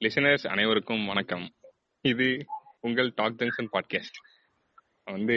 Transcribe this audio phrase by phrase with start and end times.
[0.00, 1.46] Listeners அனைவருக்கும் வணக்கம்.
[2.04, 2.26] இது
[2.86, 4.18] உங்கள் டாக் ஜங்ஷன் பாட்காஸ்ட்
[5.04, 5.36] வந்து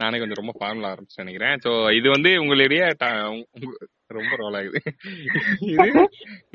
[0.00, 1.60] நானே கொஞ்சம் ரொம்ப ஃபார்முலா ஆரம்பிச்சு நினைக்கிறேன்.
[1.64, 2.82] ஸோ இது வந்து உங்களுடைய
[4.16, 4.80] ரொம்ப ரோல் ஆகுது.
[5.74, 5.88] இது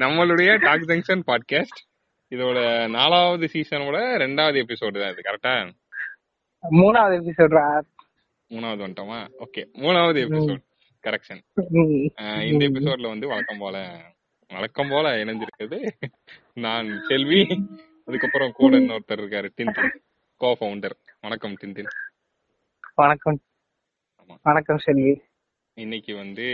[0.03, 1.79] நம்மளுடைய டாக் ஜங்ஷன் பாட்காஸ்ட்
[2.31, 2.57] இதோட
[2.97, 5.53] நாலாவது சீசனோட ரெண்டாவது எபிசோடு தான் இது கரெக்டா
[6.63, 7.55] மூணாவது எபிசோட்
[8.51, 9.21] மூணாவது வந்துட்டோமா?
[9.45, 10.65] ஓகே மூணாவது எபிசோட்
[11.03, 11.41] கரெக்ஷன்
[12.51, 13.77] இந்த எபிசோட்ல வந்து வழக்கம் போல
[14.51, 15.79] வழக்கம் போல இணைஞ்சிருக்கிறது
[16.57, 17.39] நான் செல்வி
[18.07, 19.95] அதுக்கப்புறம் கூட இன்னொருத்தர் இருக்காரு டின்டின்
[20.41, 21.89] கோ ஃபவுண்டர் வணக்கம் டின்டின்
[23.01, 23.37] வணக்கம்.
[24.45, 25.13] வணக்கம் செல்வி.
[25.77, 26.45] இன்னைக்கு வந்து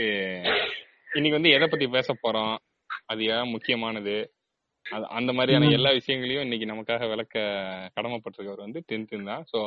[1.12, 2.56] இன்னைக்கு வந்து எதை பத்தி பேச போறோம்?
[3.12, 4.16] அது ஏன் முக்கியமானது?
[4.86, 7.36] அது அந்த மாதிரியான எல்லா விஷயங்களையும் இன்னைக்கு நமக்காக விளக்க
[7.96, 9.44] கடமைப்பட்டிருக்கவர் வந்து டின்டின் தான்.
[9.52, 9.60] சோ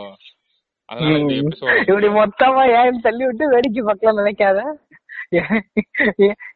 [0.88, 4.58] அதனால இந்த எபிசோட் இப்படி மொத்தமா ஏன் தள்ளி விட்டு வேடிக்கை பார்க்கலாம் நினைக்காத?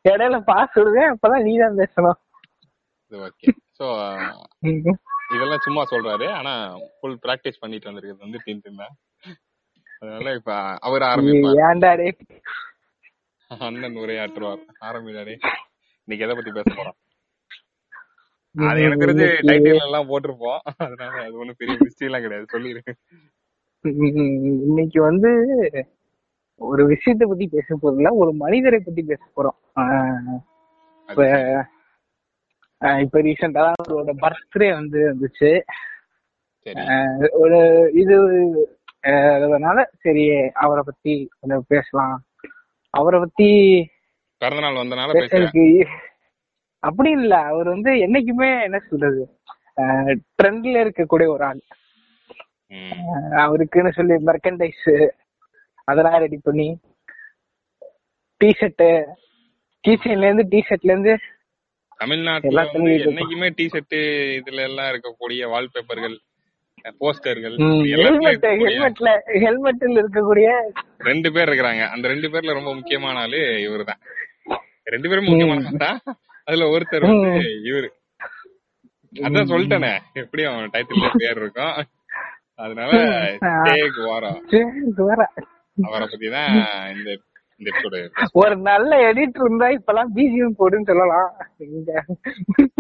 [0.09, 2.19] இடையில பாஸ் விடுவேன் அப்பதான் நீ தான் பேசணும்
[3.13, 3.49] ஓகே
[3.81, 3.87] சோ
[5.35, 6.27] இதெல்லாம் சும்மா சொல்றாரு.
[6.39, 6.53] ஆனா
[6.99, 8.95] ஃபுல் பிராக்டிஸ் பண்ணிட்டு வந்திருக்கிறது வந்து டின்டின் தான்.
[10.01, 10.53] அதனால இப்ப
[10.89, 12.15] அவர் ஆரம்பிப்பார்.
[13.51, 14.65] அண்ணன் உரையாற்றுவார்.
[14.89, 15.37] ஆரம்பிடாரே
[16.09, 16.99] இன்னைக்கு எதை பத்தி பேச போறோம்?
[18.55, 20.61] அது எனக்கு தெரிஞ்சு டைட்டில் எல்லாம் போட்டிருப்போம்.
[20.85, 22.53] அதனால அது ஒண்ணும் பெரிய மிஸ்டேக் எல்லாம் கிடையாது.
[22.55, 22.83] சொல்லிரு.
[24.69, 25.31] இன்னைக்கு வந்து
[26.61, 29.59] ஒரு விஷயத்தை பத்தி பேச போறதுல ஒரு மனிதரை பத்தி பேச போறோம்.
[31.09, 31.27] இப்ப
[33.05, 35.51] இப்ப ரீசெண்டா அவரோட பர்த்டே வந்து வந்துச்சு.
[37.43, 37.59] ஒரு
[38.03, 38.17] இது
[39.45, 40.25] அதனால சரி
[40.65, 42.17] அவரை பத்தி கொஞ்சம் பேசலாம்.
[42.95, 43.49] அவரை பத்தி
[44.43, 45.65] பிறந்த நாள் வந்தனால எனக்கு
[46.83, 47.35] அப்படி இல்ல.
[47.53, 49.23] அவர் வந்து என்னைக்குமே என்ன சொல்றது
[50.39, 51.63] ட்ரெண்ட்ல இருக்கக்கூடிய ஒரு ஆள்.
[53.45, 54.87] அவருக்குன்னு சொல்லி மெர்கண்டைஸ்
[55.89, 56.69] அதெல்லாம் ரெடி பண்ணி
[58.41, 58.87] டிஷர்ட்
[59.85, 61.15] கீச்சன்ல இருந்து டிஷர்ட்ல இருந்து
[62.01, 63.99] தமிழ்நாட்டுல வந்து என்னைக்குமே டிஷர்ட்
[64.39, 66.17] இதுல எல்லாம் இருக்கக்கூடிய வால்பேப்பர்கள்
[67.01, 67.55] போஸ்டர்கள்
[67.95, 69.09] ஹெல்மெட் ஹெல்மெட்ல
[69.45, 70.49] ஹெல்மெட்ல இருக்கக்கூடிய
[71.09, 71.85] ரெண்டு பேர் இருக்கிறாங்க.
[71.95, 74.01] அந்த ரெண்டு பேர்ல ரொம்ப முக்கியமான ஆளு இவருதான்.
[74.87, 75.99] ரெண்டு பேரும் முக்கியமான தான்
[76.49, 77.33] அதுல ஒருத்தர் வந்து
[77.71, 77.89] இவரு.
[79.13, 79.93] அதான் சொல்லிட்டேனே.
[80.23, 81.77] எப்படியும் டைட்டில் பேர் இருக்கும்
[82.57, 82.93] அதனால
[84.09, 84.41] வாரம்.
[85.79, 86.55] அவரை பத்தி தான்
[86.95, 87.11] இந்த
[88.41, 91.29] ஒரு நல்ல எடிட்டர் இருந்தா இப்பெல்லாம் பிஜிஎம் போடுன்னு சொல்லலாம்.
[91.67, 91.91] இங்க.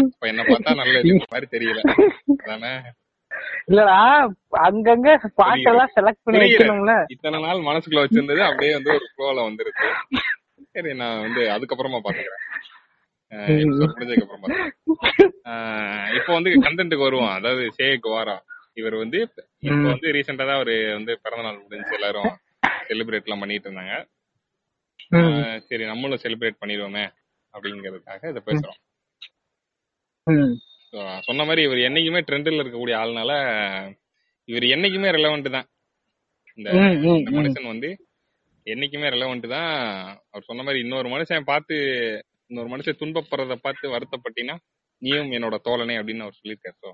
[0.07, 0.97] இப்ப என்ன பார்த்தா நல்ல
[1.33, 1.81] மாதிரி தெரியல.
[3.71, 3.97] இல்லடா
[4.67, 5.09] அங்கங்க
[5.41, 6.41] பாட்டெல்லாம் செலக்ட் பண்ணி.
[6.45, 6.93] வைக்கணும்ல.
[7.15, 9.89] இத்தனை நாள் மனசுக்குள்ள வச்சிருந்தது அப்படியே வந்து ஒரு ஃப்ளோல வந்துருச்சு
[10.75, 12.45] சரி நான் வந்து அதுக்கப்புறமா பாத்துக்கிறேன்.
[13.71, 14.61] முடிஞ்சதுக்கு அப்புறம்
[16.19, 17.33] இப்போ வந்து கண்டென்ட்டுக்கு வருவோம்.
[17.39, 18.37] அதாவது சே குவாரா
[18.81, 19.19] இவர் வந்து
[19.69, 22.33] இப்போ வந்து ரீசெண்டா தான் அவரு வந்து பிறந்த நாள் முடிஞ்சு எல்லாரும்
[22.89, 23.95] செலிப்ரேட் எல்லாம் பண்ணிட்டு இருந்தாங்க.
[25.69, 27.05] சரி நம்மளும் செலிப்ரேட் பண்ணிடுவோமே
[27.55, 28.79] அப்படிங்கறதுக்காக இதை பேசுறோம்.
[31.29, 33.33] சொன்ன மாதிரி இவர் என்னைக்குமே ட்ரெண்டில் இருக்கக்கூடிய ஆள்னால
[34.49, 35.67] இவர் என்னைக்குமே ரெலவெண்ட் தான்.
[36.59, 36.69] இந்த
[37.39, 37.91] மனுஷன் வந்து
[38.67, 39.71] என்னைக்குமே ரெலவெண்ட் தான்.
[40.33, 41.77] அவர் சொன்ன மாதிரி இன்னொரு மனுஷன் பார்த்து
[42.51, 44.57] இன்னொரு மனுஷன் துன்பப்படுறத பார்த்து வருத்தப்பட்டினா
[45.03, 46.77] நீயும் என்னோட தோழனே அப்படின்னு அவர் சொல்லியிருக்காரு.
[46.85, 46.91] ஸோ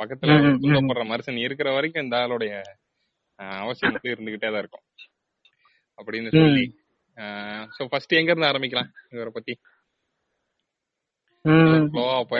[0.00, 0.32] பக்கத்துல.
[0.62, 2.52] துன்பப்படுற மனுஷன் இருக்கிற வரைக்கும் இந்த ஆளுடைய
[3.62, 4.84] அவசியம் வந்து இருந்துகிட்டே தான் இருக்கும்.
[5.98, 6.64] அப்படின்னு சொல்லி
[7.76, 9.54] ஸோ ஃபர்ஸ்ட் எங்க இருந்து ஆரம்பிக்கலாம் இவரை பத்தி?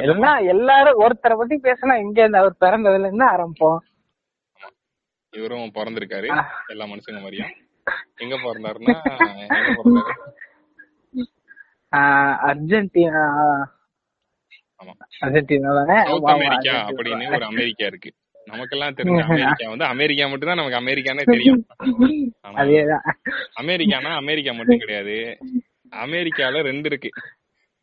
[0.05, 3.81] எல்லாம் எல்லாரும் ஒருத்தரை பத்தி பேசினா இங்க இருந்து அவர் பிறந்ததுல இருந்து ஆரம்பிப்போம்.
[5.33, 6.29] இவரும் பிறந்திருக்காரு.
[6.67, 7.53] எல்லா மனுஷங்க மாதிரியும்.
[8.17, 8.97] எங்க பிறந்தாருன்னா
[9.47, 10.03] எங்க
[12.51, 13.25] அர்ஜென்டினா.
[14.81, 14.93] ஆமா.
[15.21, 16.77] அர்ஜென்டினா தானே அர்ஜென்டினா.
[16.91, 18.13] அப்படின்னு ஒரு அமெரிக்கா இருக்கு.
[18.45, 21.61] நமக்கெல்லாம் தெரிஞ்ச அமெரிக்கா வந்து அமெரிக்கா மட்டும் தான் நமக்கு அமெரிக்கானே தெரியும்.
[23.61, 25.17] அமெரிக்கானா அமெரிக்கா மட்டும் கிடையாது.
[25.97, 27.11] அமெரிக்கால ரெண்டு இருக்கு.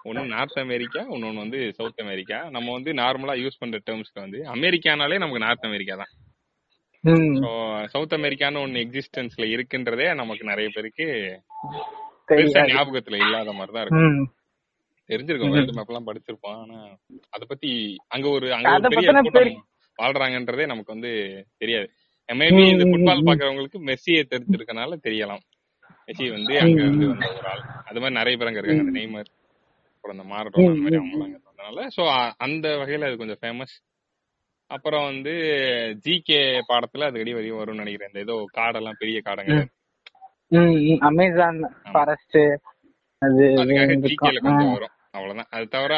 [0.04, 2.50] ஒன்னு நார்த் அமெரிக்கா இன்னொன்னு வந்து சவுத் அமெரிக்கா.
[2.50, 6.12] நம்ம வந்து நார்மலா யூஸ் பண்ற டேர்ம்ஸ்ல வந்து அமெரிக்கானாலே நமக்கு நார்த் அமெரிக்கா தான்.
[7.88, 11.08] சவுத் அமெரிக்கான்னு ஒன்னு எக்ஸிஸ்டன்ஸ்ல இருக்குன்றதே நமக்கு நிறைய பேருக்கு
[12.30, 14.08] பெருசா ஞாபகத்துல இல்லாத மாதிரி தான் இருக்கும்.
[15.10, 15.52] தெரிஞ்சிருக்கும்.
[15.52, 16.62] வேர்ல்டு மேப் எல்லாம் படிச்சிருப்போம்.
[16.62, 16.78] ஆனா
[17.30, 17.72] அத பத்தி
[18.08, 19.12] அங்க ஒரு அங்க ஒரு பெரிய-
[20.00, 21.12] வாழ்றாங்கன்றதே நமக்கு வந்து
[21.58, 21.88] தெரியாது.
[22.30, 23.26] மேபி இந்த ஃபுட்பால்.
[23.30, 25.44] பாக்குறவங்களுக்கு மெஸ்ஸியை தெரிஞ்சிருக்கனால தெரியலாம்.
[26.08, 27.64] மெஸ்ஸி வந்து அங்க இருந்து வந்த ஒரு ஆள்.
[27.90, 28.86] அது மாதிரி நிறைய பேர் அங்க இருக்காங்க.
[28.86, 29.30] அந்த நெய்மர்
[29.96, 31.88] அப்புறம் அந்த மாரட்டோன் அந்த மாதிரி அவங்க அங்க இருந்ததுனால.
[31.96, 32.04] சோ
[32.46, 33.76] அந்த வகையில அது கொஞ்சம் ஃபேமஸ்
[34.72, 35.34] அப்புறம் வந்து
[36.06, 36.40] ஜிகே
[36.70, 38.12] பாடத்துல அது அடி வரையும் வரும்னு நினைக்கிறேன்.
[38.12, 39.56] இந்த ஏதோ காடெல்லாம் பெரிய காடங்க.
[41.10, 41.60] அமேசான்
[41.92, 42.40] ஃபாரஸ்ட்
[43.22, 43.98] அது அதுக்காக.
[44.06, 44.96] ஜிகேல கொஞ்சம் வரும்.
[45.12, 45.50] அவ்வளவுதான்.
[45.56, 45.94] அது தவிர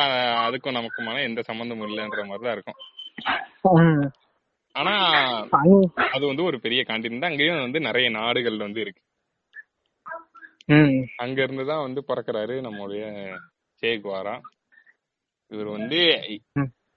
[0.45, 2.79] அதுக்கும் நமக்குமான எந்த சம்பந்தமும் இல்லைன்ற மாதிரி தான் இருக்கும்.
[4.71, 4.95] ஆனா
[5.95, 9.01] அது வந்து ஒரு பெரிய காண்டினென்ட் அங்கேயும் வந்து நிறைய நாடுகள் வந்து இருக்கு.
[11.17, 13.33] அங்க இருந்து தான் வந்து பிறக்கறாரு நம்மளுடைய
[13.73, 14.41] சே குவாரா.
[15.47, 16.21] இவர் வந்து.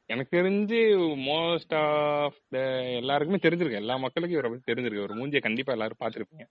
[0.07, 0.83] எனக்கு தெரிஞ்சு
[1.17, 3.75] மோஸ்ட் ஆஃப் த எல்லாருக்குமே தெரிஞ்சிருக்கு.
[3.75, 5.03] எல்லா மக்களுக்கும் இவரை பத்தி தெரிஞ்சிருக்கு.
[5.03, 6.47] ஒரு மூஞ்சியை கண்டிப்பா எல்லாரும் பாத்திருப்பீங்க.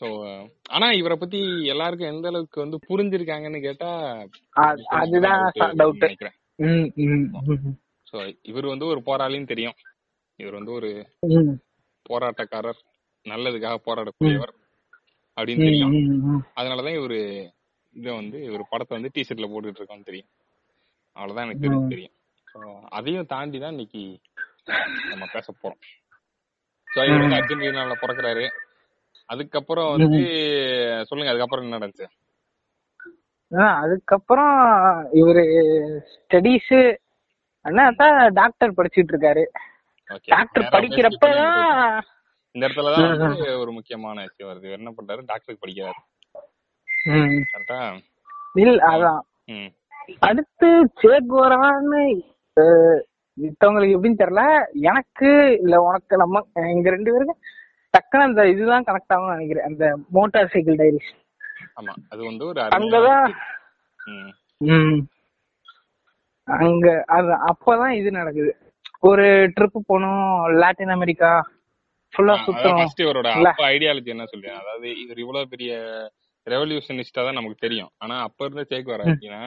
[0.00, 4.12] சோ ஆனா இவரை பத்தி எல்லாருக்கும் எந்த அளவுக்கு வந்து புரிஞ்சிருக்காங்கன்னு கேட்டா
[4.60, 6.32] அது- அதுதான் டவுட் நினைக்கிறேன்.
[8.06, 9.74] சோ இவர் வந்து ஒரு போராளின்னு தெரியும்.
[10.36, 11.08] இவர் வந்து ஒரு
[12.10, 12.80] போராட்டக்காரர்
[13.26, 14.52] நல்லதுக்காக போராடக்கூடியவர்
[15.36, 15.94] அப்படின்னு தெரியும்.
[16.56, 17.18] அதனாலதான் இவரு
[17.94, 20.30] இத வந்து ஒரு படத்தை வந்து டிஷர்ட்ல போட்டுட்டு இருக்கோம்னு தெரியும்.
[21.16, 22.14] அவ்வளவுதான் எனக்கு தெரியும்.
[22.46, 24.20] So, அதையும் தாண்டி தான் இன்னைக்கு
[25.10, 25.80] நம்ம பேச போறோம்.
[26.88, 28.44] சோ இவர் வந்து அர்ஜென்டினால பிறக்குறாரு.
[29.26, 30.20] அதுக்கப்புறம் வந்து
[31.02, 32.08] சொல்லுங்க அதுக்கப்புறம் என்ன நடந்துச்சு?
[33.52, 34.54] அதுக்கப்புறம்
[35.20, 35.44] இவரு
[36.12, 36.74] ஸ்டடீஸ்
[37.64, 39.44] அண்ணா தான் டாக்டர் படிச்சிட்டு இருக்காரு
[40.24, 42.00] டாக்டர் படிக்கிறப்பதான்
[42.54, 44.68] இந்த இடத்துலதான் வந்து ஒரு முக்கியமான விஷயம் வருது.
[44.78, 45.22] என்ன பண்றாரு?
[45.30, 46.00] டாக்டருக்கு படிக்கிறாரு.
[48.54, 49.22] இல்ல அதான்.
[50.18, 50.68] அடுத்து
[51.02, 52.02] சேகோரான்னு
[53.38, 54.42] மித்தவங்களுக்கு எப்படின்னு தெரியல.
[54.90, 55.30] எனக்கு
[55.62, 56.42] இல்ல உனக்கு நம்ம
[56.74, 57.36] எங்க ரெண்டு பேருக்கு
[57.94, 59.68] டக்குனு அந்த இதுதான் கனெக்ட் ஆகும் நினைக்கிறேன்.
[59.70, 61.10] அந்த மோட்டார் சைக்கிள் டைரிஸ்
[61.76, 63.26] ஆமா அது வந்து ஒரு அங்கதான்.
[66.48, 68.52] அங்க அது அப்பதான் இது நடக்குது.
[69.00, 70.24] ஒரு ட்ரிப் போனோம்
[70.58, 71.30] லாட்டின் அமெரிக்கா
[72.14, 73.28] ஃபுல்லா சுத்தம் இவரோட
[73.68, 75.72] ஐடியாலஜி என்ன சொல்லுவேன் அதாவது இவர் இவ்வளவு பெரிய
[76.46, 77.90] ரெவல்யூஷனிஸ்டா தான் நமக்கு தெரியும்.
[77.98, 79.42] ஆனா அப்ப இருந்த சேக் வர அப்படின்னா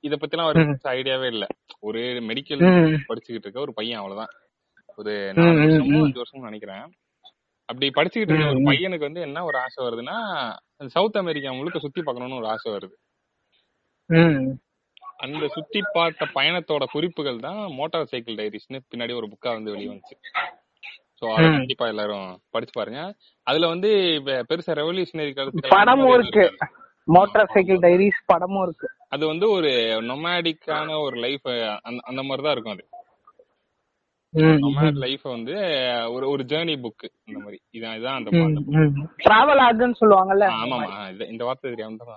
[0.00, 0.62] இத பத்திலாம் ஒரு
[0.92, 1.44] ஐடியாவே இல்ல.
[1.80, 2.62] ஒரு மெடிக்கல்.
[3.08, 4.32] படிச்சுக்கிட்டு இருக்க ஒரு பையன் அவ்வளவுதான்.
[4.96, 6.04] ஒரு நாலு ம், வருஷமோ ம்.
[6.04, 6.84] அஞ்சு வருஷமோ நினைக்கிறேன்.
[7.68, 8.62] அப்படி படிச்சுக்கிட்டு இருக்க ஒரு.
[8.68, 10.16] பையனுக்கு வந்து என்ன ஒரு ஆசை வருதுன்னா
[10.94, 12.96] சவுத் அமெரிக்கா முழுக்க சுத்தி பார்க்கணும்னு ஒரு ஆசை வருது.
[15.24, 20.16] அந்த சுத்தி பார்த்த பயணத்தோட குறிப்புகள் தான் மோட்டார் சைக்கிள் டைரிஸ்னு பின்னாடி ஒரு புக்கா வந்து வெளிய வந்துச்சு
[21.20, 21.46] சோ அத.
[21.56, 23.00] கண்டிப்பா எல்லாரும் படிச்சு பாருங்க
[23.46, 23.88] அதுல வந்து
[24.50, 26.44] பெருசா ரெவல்யூஷனரி கருத்துக்கள் படமும் இருக்கு.
[27.08, 29.70] மோட்டார் சைக்கிள் டைரிஸ் படமும் இருக்கு அது வந்து ஒரு
[30.10, 31.46] நொமேடிக்கான ஒரு லைஃப்
[32.08, 32.84] அந்த மாதிரி தான் இருக்கும் அது
[34.34, 35.52] நொமேட் லைஃப் வந்து
[36.12, 37.60] ஒரு ஒரு ஜேர்னி புக் இந்த மாதிரி.
[37.72, 38.30] இதான் இதான் அந்த.
[39.16, 40.46] டிராவல் ஆகுன்னு சொல்லுவாங்கல்ல?
[40.48, 42.14] ஆமாமா இந்த- வார்த்தை தெரியாம தான்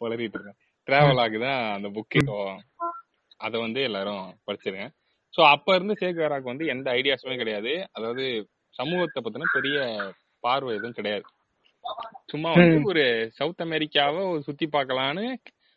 [0.00, 0.54] வளரிட்டு இருக்கேன்.
[0.90, 2.56] டிராவல் ஆகுதான் அந்த புக்கு
[3.36, 4.88] அத வந்து எல்லாரும் படிச்சிருங்க.
[5.36, 7.88] சோ அப்ப இருந்து சேகராக்கு வந்து எந்த ஐடியாஸுமே கிடையாது.
[7.92, 9.98] அதாவது சமூகத்தை பத்தின பெரிய
[10.40, 11.22] பார்வை எதுவும் கிடையாது.
[12.26, 15.34] சும்மா வந்து ஒரு சவுத் அமெரிக்காவை சுத்தி பார்க்கலான்னு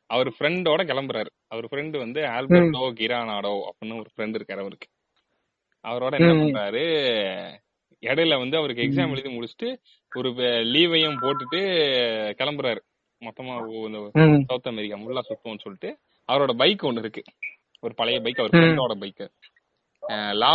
[0.08, 1.26] அவர் ஃப்ரெண்டோட கிளம்புறாரு.
[1.48, 4.88] அவர் ஃப்ரெண்டு வந்து ஆல்பர்டோ கிரானாடோ அப்படின்னு ஒரு ஃப்ரெண்ட் இருக்காரு அவருக்கு.
[5.90, 6.34] அவரோட என்ன.
[6.42, 6.84] பண்றாரு
[8.04, 9.70] இடையில வந்து அவருக்கு எக்ஸாம் எழுதி முடிச்சுட்டு
[10.12, 10.30] ஒரு
[10.74, 11.62] லீவையும் போட்டுட்டு
[12.40, 12.82] கிளம்புறாரு.
[13.22, 13.54] மொத்தமா
[13.88, 14.00] இந்த
[14.50, 15.90] சவுத் அமெரிக்கா முல்லா சுத்துவோம்னு சொல்லிட்டு
[16.30, 17.24] அவரோட பைக் ஒண்ணு இருக்கு.
[17.84, 19.24] ஒரு பழைய பைக் அவர் ஃப்ரெண்டோட பைக்
[20.42, 20.52] லா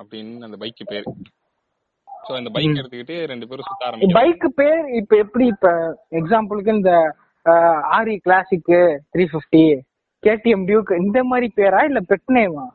[0.00, 1.06] அப்படின்னு அந்த பைக் பேரு.
[2.08, 4.18] சோ அந்த பைக் எடுத்துக்கிட்டு ரெண்டு பேரும் சுத்த ஆரம்பிக்கிறாங்க.
[4.20, 5.68] பைக் பேர் இப்ப எப்படி இப்ப
[6.20, 6.92] எக்ஸாம்பிளுக்கு இந்த
[7.98, 8.72] ஆரி classic
[9.12, 9.64] three fifty
[10.22, 12.66] KTM duke இந்த மாதிரி பேரா இல்ல பெட் நேமா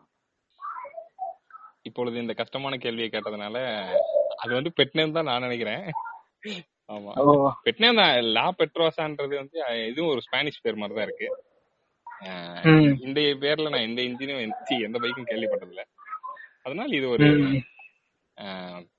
[1.86, 3.58] இப்பொழுது இந்த கஷ்டமான கேள்வியை கேட்டதுனால
[4.44, 5.84] அது வந்து பெட்னேம் தான் நான் நினைக்கிறேன்.
[6.90, 7.12] ஆமா.
[7.22, 7.32] ஓ.
[7.66, 9.58] பெட்னேம் தான் லா பெட்ரோசான்றது வந்து
[9.90, 11.28] இதுவும் ஒரு ஸ்பானிஷ் பேர் மாதிரி தான் இருக்கு.
[13.08, 14.42] இந்த பேர்ல நான் எந்த இன்ஜினும்
[14.88, 15.84] எந்த பைக்கும் கேள்விப்பட்டது இல்ல
[16.66, 17.28] அதனால இது ஒரு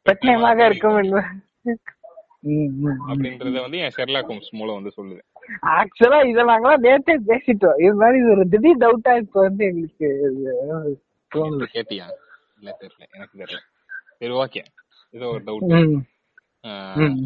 [0.06, 0.96] பெட் நேமாக இருக்கும்
[3.08, 5.20] அப்படின்றத வந்து என் ஷெர்லாக் ஹோம்ஸ் மூலம் வந்து சொல்லுது.
[5.76, 7.78] ஆக்சுவலா இத நாங்களாம் நேத்தே பேசிட்டோம்.
[7.84, 10.08] இது மாதிரி இது ஒரு திடீர் டவுட்டா இப்ப வந்து எங்களுக்கு
[11.76, 12.06] கேட்டியா?
[12.62, 13.04] இல்ல தெரியல.
[13.16, 13.60] எனக்கு தெரியல.
[14.20, 14.62] சரி ஓகே
[15.14, 15.72] இது ஒரு டவுட்.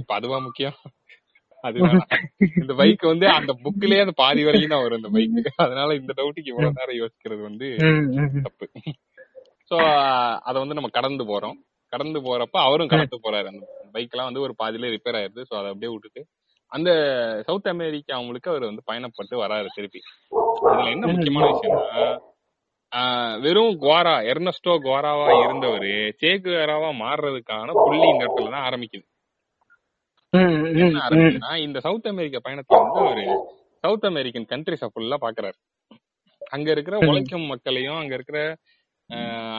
[0.00, 0.76] இப்ப அதுவா முக்கியம்?
[1.64, 1.78] அது.
[2.62, 6.52] இந்த பைக் வந்து அந்த புக்லயே அந்த பாதி வரைக்கும் தான் வரும் இந்த பைக் அதனால இந்த டவுட்டுக்கு
[6.52, 7.66] இவ்வளவு நேரம் யோசிக்கிறது வந்து
[8.46, 8.66] தப்பு.
[9.70, 9.76] சோ
[10.48, 11.56] அத வந்து நம்ம கடந்து போறோம்.
[11.92, 13.48] கடந்து போறப்ப அவரும் கடந்து போறாரு.
[13.52, 13.64] அந்த
[13.94, 15.42] பைக் எல்லாம் வந்து ஒரு பாதியில ரிப்பேர் ஆயிருது.
[15.48, 16.22] சோ அதை அப்படியே விட்டுட்டு
[16.72, 16.90] அந்த
[17.48, 20.00] சவுத் அமெரிக்கா அவங்களுக்கு அவர் வந்து பயணப்பட்டு வராரு திருப்பி.
[20.68, 22.06] அதுல என்ன முக்கியமான விஷயம்னா
[23.44, 29.06] வெறும் குவாரா எர்னஸ்டோ குவாராவா இருந்தவரு சேகுவாராவா மாறுறதுக்கான புள்ளி இந்த இடத்துல தான் ஆரம்பிக்குது.
[31.66, 33.24] இந்த சவுத் அமெரிக்கா பயணத்துல வந்து ஒரு
[33.84, 35.58] சவுத் அமெரிக்கன் கண்ட்ரிஸ ஃபுல்லா பாக்குறாரு.
[36.54, 38.40] அங்க இருக்கிற உழைக்கும் மக்களையும் அங்க இருக்கிற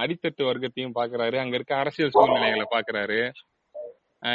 [0.02, 1.36] அடித்தட்டு வர்க்கத்தையும் பாக்குறாரு.
[1.44, 3.20] அங்க இருக்க அரசியல் சூழ்நிலைகளை பாக்குறாரு.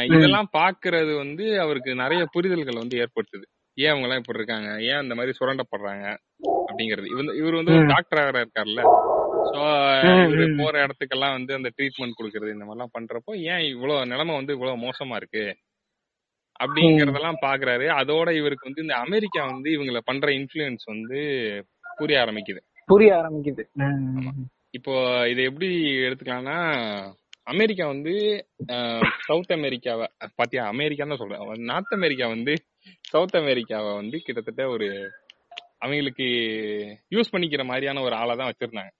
[0.09, 3.47] இதெல்லாம் பாக்குறது வந்து அவருக்கு நிறைய புரிதல்கள் வந்து ஏற்படுத்துது.
[3.79, 4.71] ஏன் அவங்க எல்லாம் இப்படி இருக்காங்க?
[4.91, 6.07] ஏன் இந்த மாதிரி சுரண்டப்படுறாங்க?
[6.69, 7.07] அப்படிங்கிறது.
[7.15, 8.83] இவன் இவர் வந்து ஒரு டாக்டராக இருக்காருல்ல
[9.53, 9.63] சோ
[10.25, 14.83] இவரு போற இடத்துக்கெல்லாம் வந்து அந்த ட்ரீட்மெண்ட் கொடுக்கறது இந்த மாதிரிலாம் பண்றப்போ ஏன் இவ்வளவு நிலைமை வந்து இவ்வளவு
[14.85, 15.45] மோசமா இருக்கு?
[16.61, 17.87] அப்படிங்கறதெல்லாம் பாக்குறாரு.
[18.01, 21.21] அதோட இவருக்கு வந்து இந்த அமெரிக்கா வந்து இவங்கள பண்ற இன்ஃபுளுன்ஸ் வந்து
[21.99, 22.61] புரிய ஆரம்பிக்குது.
[22.89, 23.65] புரிய ஆரம்பிக்குது.
[24.79, 24.93] இப்போ
[25.33, 25.69] இதை எப்படி
[26.07, 26.59] எடுத்துக்கலாம்னா
[27.53, 28.13] அமெரிக்கா வந்து
[29.27, 30.07] சவுத் அமெரிக்காவை
[30.39, 30.65] பாத்தியா?
[30.75, 31.65] அமெரிக்கான்னு தான் சொல்றேன்.
[31.71, 32.55] நார்த் அமெரிக்கா வந்து
[33.13, 34.89] சவுத் அமெரிக்காவை வந்து கிட்டத்தட்ட ஒரு
[35.85, 36.27] அவங்களுக்கு
[37.15, 38.93] யூஸ் பண்ணிக்கிற மாதிரியான ஒரு ஆளை தான் வச்சிருந்தாங்க.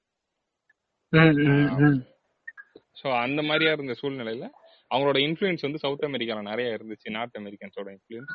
[3.01, 4.47] ஸோ அந்த மாதிரியா இருந்த சூழ்நிலையில
[4.91, 7.09] அவங்களோட இன்ஃப்ளூயன்ஸ் வந்து சவுத் அமெரிக்கால நிறைய இருந்துச்சு.
[7.17, 8.33] நார்த் அமெரிக்கன்ஸோட இன்ஃப்ளூயன்ஸ்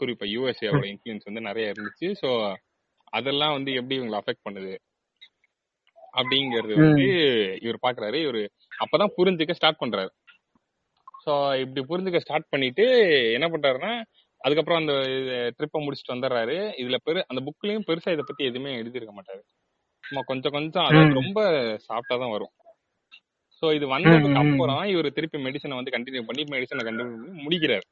[0.00, 2.08] குறிப்பா யூஎஸ்ஏவோட இன்ஃப்ளூயன்ஸ் வந்து நிறைய இருந்துச்சு.
[2.22, 2.28] ஸோ
[3.18, 4.72] அதெல்லாம் வந்து எப்படி இவங்களை அஃபெக்ட் பண்ணுது?
[6.14, 7.06] அப்படிங்கறது வந்து
[7.64, 8.18] இவர் பாக்குறாரு.
[8.26, 8.42] இவர்
[8.82, 10.10] அப்பதான் புரிஞ்சுக்க ஸ்டார்ட் பண்றாரு.
[11.24, 12.84] ஸோ இப்படி புரிஞ்சுக்க ஸ்டார்ட் பண்ணிட்டு
[13.36, 13.92] என்ன பண்றாருன்னா
[14.44, 14.94] அதுக்கப்புறம் அந்த
[15.58, 19.42] ட்ரிப்பை முடிச்சுட்டு வந்துடுறாரு இதுல பெரு அந்த புக்லயும் பெருசா இதை பத்தி எதுவுமே எழுதியிருக்க மாட்டாரு.
[20.04, 21.40] சும்மா கொஞ்சம் கொஞ்சம் அதாவது ரொம்ப
[21.86, 22.52] சாஃப்டா தான் வரும்.
[23.62, 27.86] சோ இது வந்ததுக்கு அப்புறம் இவர் திருப்பி மெடிசனை வந்து கண்டினியூ பண்ணி மெடிசனை கண்டினியூ பண்ணி முடிக்கிறாரு.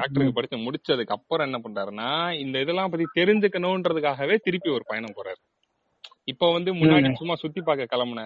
[0.00, 2.10] டாக்டருக்கு படிச்சு முடிச்சதுக்கு அப்புறம் என்ன பண்றாருன்னா
[2.42, 5.40] இந்த இதெல்லாம் பத்தி தெரிஞ்சுக்கணும்ன்றதுக்காகவே திருப்பி ஒரு பயணம் போறாரு.
[6.32, 8.22] இப்போ வந்து முன்னாடி சும்மா சுத்தி பார்க்க கிளம்புன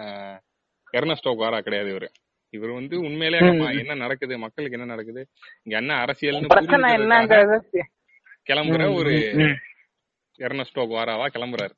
[0.93, 2.09] எர்னஸ்டோ காரா கிடையாது இவரு.
[2.53, 5.21] இவர் வந்து உண்மையிலே நம்ம என்ன நடக்குது மக்களுக்கு என்ன நடக்குது?
[5.63, 7.83] இங்க என்ன அரசியல்னு
[8.47, 9.57] கிளம்புற ஒரு ம்.
[10.39, 11.73] எர்னஸ்டோ குவாராவா கிளம்புறாரு.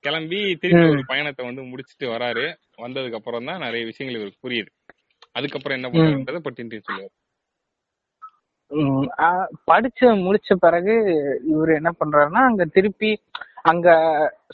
[0.00, 2.44] கிளம்பி திருப்பி ஒரு பயணத்தை வந்து முடிச்சிட்டு வராரு.
[2.78, 4.70] வந்ததுக்கு அப்புறம் தான் நிறைய விஷயங்கள் இவருக்கு புரியுது.
[5.32, 7.14] அதுக்கப்புறம் என்ன பண்றதுன்றத பட்டின்ட்டு சொல்லுவாரு.
[9.64, 10.94] படிச்சு முடிச்ச பிறகு
[11.46, 13.10] இவர் என்ன பண்றாருன்னா அங்க திருப்பி
[13.62, 13.88] அங்க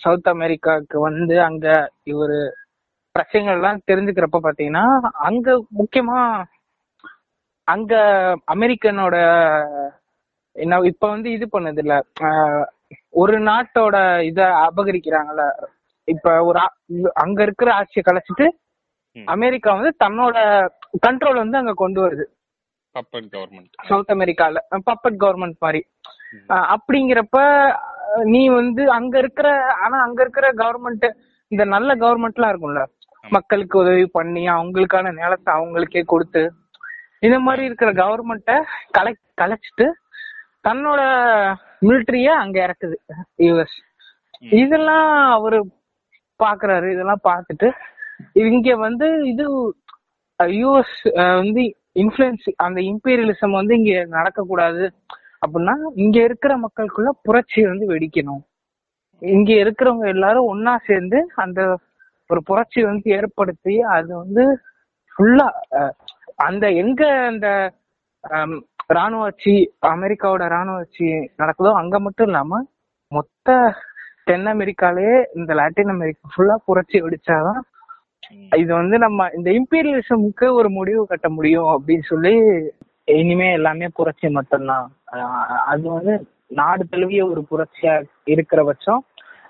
[0.01, 1.67] சவுத் அமெரிக்காவுக்கு வந்து அங்க
[2.05, 2.39] இவரு
[3.15, 4.85] பிரச்சனைகள் எல்லாம் தெரிஞ்சுக்கிறப்ப பாத்தீங்கன்னா
[5.29, 5.49] அங்க
[5.81, 6.21] முக்கியமா
[7.69, 7.93] அங்க
[8.55, 9.17] அமெரிக்கனோட
[10.57, 11.95] என்ன இப்ப வந்து இது பண்ணுது இல்ல
[13.23, 13.97] ஒரு நாட்டோட
[14.31, 15.45] இத அபகரிக்கிறாங்கல்ல.
[16.09, 16.59] இப்ப ஒரு
[17.23, 18.47] அங்க இருக்கிற ஆட்சியை கலைச்சிட்டு.
[19.17, 20.37] அமெரிக்கா வந்து தன்னோட
[21.07, 22.25] கண்ட்ரோல் வந்து அங்க கொண்டு வருது.
[22.95, 25.81] பப்பட் கவர்மெண்ட் சவுத் அமெரிக்கால பப்பட் கவர்மெண்ட் மாதிரி.
[26.75, 27.39] அப்படிங்கிறப்ப
[28.33, 29.49] நீ வந்து அங்க இருக்கிற
[29.85, 31.07] ஆனா அங்க இருக்கிற கவர்மெண்ட்
[31.53, 32.83] இந்த நல்ல கவர்மெண்ட்லாம் இருக்கும்ல.
[33.25, 36.43] மக்களுக்கு உதவி பண்ணி அவங்களுக்கான நிலத்தை அவங்களுக்கே கொடுத்து
[37.19, 38.55] இந்த மாதிரி இருக்கிற கவர்மெண்ட்ட
[38.91, 39.87] கலை கலைச்சிட்டு
[40.69, 41.01] தன்னோட
[41.83, 42.97] மிலிட்டரிய அங்க இறக்குது
[43.39, 43.79] யூஎஸ்
[44.41, 45.59] இதெல்லாம் அவரு
[46.41, 47.69] பாக்குறாரு இதெல்லாம் பார்த்துட்டு
[48.35, 49.45] இங்க வந்து இது
[50.41, 51.63] யூஎஸ் வந்து
[51.97, 54.85] இன்ஃபுளுன்ஸ் அந்த இம்பீரியலிசம் வந்து இங்க நடக்க கூடாது
[55.47, 58.43] அப்படின்னா இங்க இருக்கிற மக்களுக்குள்ள புரட்சி வந்து வெடிக்கணும்.
[59.23, 61.61] இங்க இருக்கிறவங்க எல்லாரும் ஒன்னா சேர்ந்து அந்த
[62.31, 64.45] ஒரு புரட்சி வந்து ஏற்படுத்தி அது வந்து
[65.17, 65.49] ஃபுல்லா
[66.45, 67.49] அந்த எங்க அந்த
[68.91, 69.53] ராணுவ ஆட்சி
[69.91, 71.07] அமெரிக்காவோட ராணுவ ஆட்சி
[71.39, 72.61] நடக்குதோ அங்க மட்டும் இல்லாம
[73.13, 73.57] மொத்த
[74.27, 77.61] தென் அமெரிக்காலயே இந்த லாட்டின் அமெரிக்கா ஃபுல்லா புரட்சி வெடிச்சாதான்
[78.59, 82.35] இது வந்து நம்ம இந்த இம்பீரியலிசமுக்கு ஒரு முடிவு கட்ட முடியும் அப்படின்னு சொல்லி
[83.15, 84.87] இனிமே எல்லாமே புரட்சி மட்டும்தான்.
[85.67, 86.15] அது வந்து
[86.51, 87.95] நாடு தழுவிய ஒரு புரட்சியா
[88.27, 89.03] இருக்கிற பட்சம்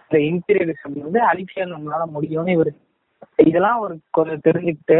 [0.07, 2.73] இந்த இம்பீரியலிசம் வந்து அழிக்க நம்மளால முடியும்னு இவர்
[3.51, 4.99] இதெல்லாம் அவர் கொஞ்சம் தெரிஞ்சுக்கிட்டு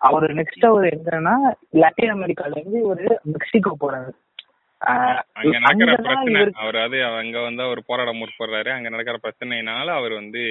[0.00, 1.34] அவர் நெக்ஸ்ட் அவர் எங்கன்னா
[1.82, 4.12] லத்தீன் அமெரிக்கால இருந்து இவரு மெக்சிகோ போறாரு.
[5.38, 8.70] அங்க நடக்கிற பிரச்சனை அவர் அது அங்க வந்து அவர் போராட முற்படுறாரு.
[8.74, 10.42] அங்க நடக்கிற பிரச்சனைனால அவர் வந்து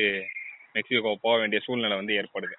[0.75, 2.56] மெக்சிகோ போக வேண்டிய சூழ்நிலை வந்து ஏற்படுது.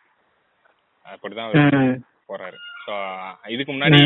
[1.08, 2.00] அப்படிதான் அவர்
[2.30, 2.58] போறாரு.
[2.84, 2.94] ஸோ
[3.54, 4.00] இதுக்கு முன்னாடி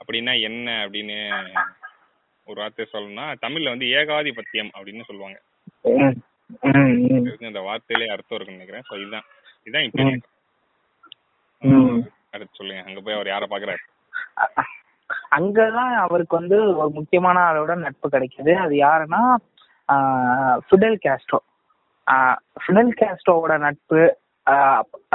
[0.00, 1.18] அப்படின்னா என்ன அப்படின்னு
[2.46, 5.38] ஒரு வார்த்தை சொல்லணும்னா தமிழ்ல வந்து ஏகாதிபத்தியம் அப்படின்னு சொல்லுவாங்க.
[7.50, 8.86] அந்த வார்த்தையிலே அர்த்தம் இருக்குன்னு நினைக்கிறேன்.
[8.88, 9.26] ஸோ இதுதான்.
[9.66, 10.22] இதுதான்.
[12.34, 12.82] அடுத்து சொல்லுங்க.
[12.86, 13.82] அங்க போய் அவர் யாரை பாக்குறாரு
[15.36, 18.52] அங்கதான் அவருக்கு வந்து ஒரு முக்கியமான ஆளோட நட்பு கிடைக்குது.
[18.64, 19.20] அது யாருன்னா
[20.66, 21.38] ஃபிடல் கேஸ்ட்ரோ
[22.62, 24.00] ஃபிடல் கேஸ்ட்ரோவோட நட்பு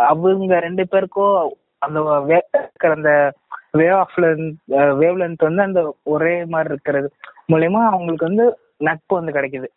[0.09, 1.37] அவங்க ரெண்டு பேருக்கும்
[1.77, 1.99] அந்த
[2.91, 3.11] அந்த
[3.79, 4.17] வே ஆஃப்
[5.01, 5.81] வேவ் லென்த் வந்து அந்த
[6.13, 7.07] ஒரே மாதிரி இருக்கிறது
[7.51, 8.45] மூலயமா அவங்களுக்கு வந்து
[8.77, 9.67] நட்பு வந்து கிடைக்குது.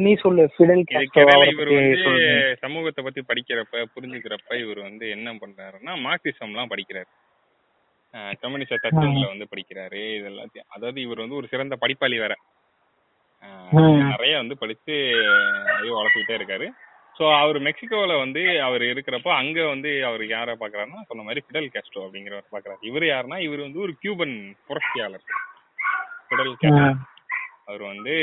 [0.00, 0.82] நீ சொல்லு ஃபிடல்
[1.50, 2.14] இவர் வந்து
[2.62, 7.10] சமூகத்தை பத்தி படிக்கிறப்ப புரிஞ்சுக்கிறப்ப இவர் வந்து என்ன பண்றாருன்னா மார்க்சிசம் எல்லாம் படிக்கிறாரு
[8.42, 12.34] கம்யூனிச தத்துவங்களை வந்து படிக்கிறாரு இது எல்லாத்தையும் அதாவது இவர் வந்து ஒரு சிறந்த படிப்பாளி வேற.
[14.04, 14.94] நிறைய வந்து படிச்சு
[15.92, 16.66] வளர்த்துக்கிட்டே இருக்காரு.
[17.16, 22.04] சோ அவர் மெக்சிகோல வந்து அவர் இருக்கிறப்போ அங்க வந்து அவர் யாரை பாக்குறாருன்னா சொன்ன மாதிரி ஃபிடல் கேஸ்ட்ரோ
[22.06, 24.34] அப்படிங்கிறவர் பாக்குறாரு இவர் யாருன்னா இவர் வந்து ஒரு கியூபன்
[24.66, 25.24] புரட்சியாளர்.
[26.28, 27.00] ஃபிடல் கேஸ்ட்ரோ ம்.
[27.70, 28.14] அவர் வந்து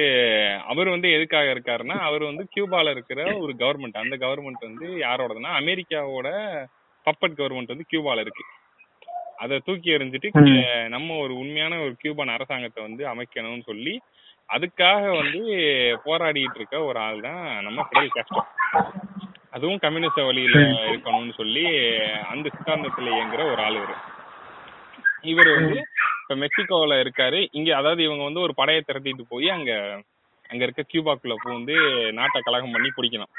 [0.72, 6.28] அவர் வந்து எதுக்காக இருக்காருன்னா அவர் வந்து கியூபால இருக்கிற ஒரு கவர்மெண்ட் அந்த கவர்மெண்ட் வந்து யாரோடதுன்னா அமெரிக்காவோட
[7.08, 8.46] பப்பட் கவர்மெண்ட் வந்து கியூபால இருக்கு.
[9.44, 10.30] அதை தூக்கி எறிஞ்சிட்டு
[10.96, 13.94] நம்ம ஒரு உண்மையான ஒரு கியூபான் அரசாங்கத்தை வந்து அமைக்கணும்னு சொல்லி
[14.50, 15.42] அதுக்காக வந்து
[16.06, 18.44] போராடிட்டு இருக்க ஒரு ஆள் தான் நம்ம ஃபிடல் காஸ்ட்ரோ.
[19.56, 20.58] அதுவும் கம்யூனிஸ்ட வழியில
[20.92, 21.66] இருக்கணும்னு சொல்லி
[22.32, 23.96] அந்த சித்தாந்தத்துல இயங்குற ஒரு ஆள் இவரு.
[25.32, 25.78] இவர் வந்து
[26.30, 27.38] இப்ப மெக்சிகோல இருக்காரு.
[27.52, 29.72] இங்க அதாவது இவங்க வந்து ஒரு படையை திரட்டிட்டு போய் அங்க
[30.50, 31.76] அங்க இருக்க கியூபாக்குள்ள பூந்து
[32.18, 33.32] நாட்டை கலகம் பண்ணி பிடிக்கணும்.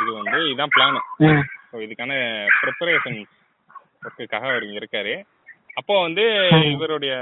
[0.00, 0.98] இது வந்து இதான் பிளான்.
[1.68, 2.12] ஸோ இதுக்கான
[2.60, 3.18] ப்ரிப்பரேஷன்
[4.02, 5.14] ஒர்க்குக்காக அவர் இங்க இருக்காரு.
[5.76, 6.24] அப்போ வந்து.
[6.74, 7.12] இவருடைய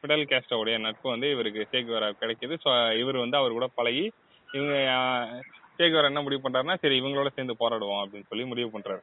[0.00, 2.56] பிடல் கேஸ்டோடைய நட்பு வந்து இவருக்கு சேகுவரா கிடைக்குது.
[2.64, 2.70] ஸோ
[3.02, 4.04] இவர் வந்து அவர் கூட பழகி
[4.48, 4.76] இவங்க
[5.80, 9.02] சேகுவரா என்ன முடிவு பண்றாருன்னா சரி இவங்களோட சேர்ந்து போராடுவோம் அப்படின்னு சொல்லி முடிவு பண்றாரு.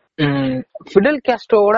[0.89, 1.77] ஃபிடல் கேஸ்டோட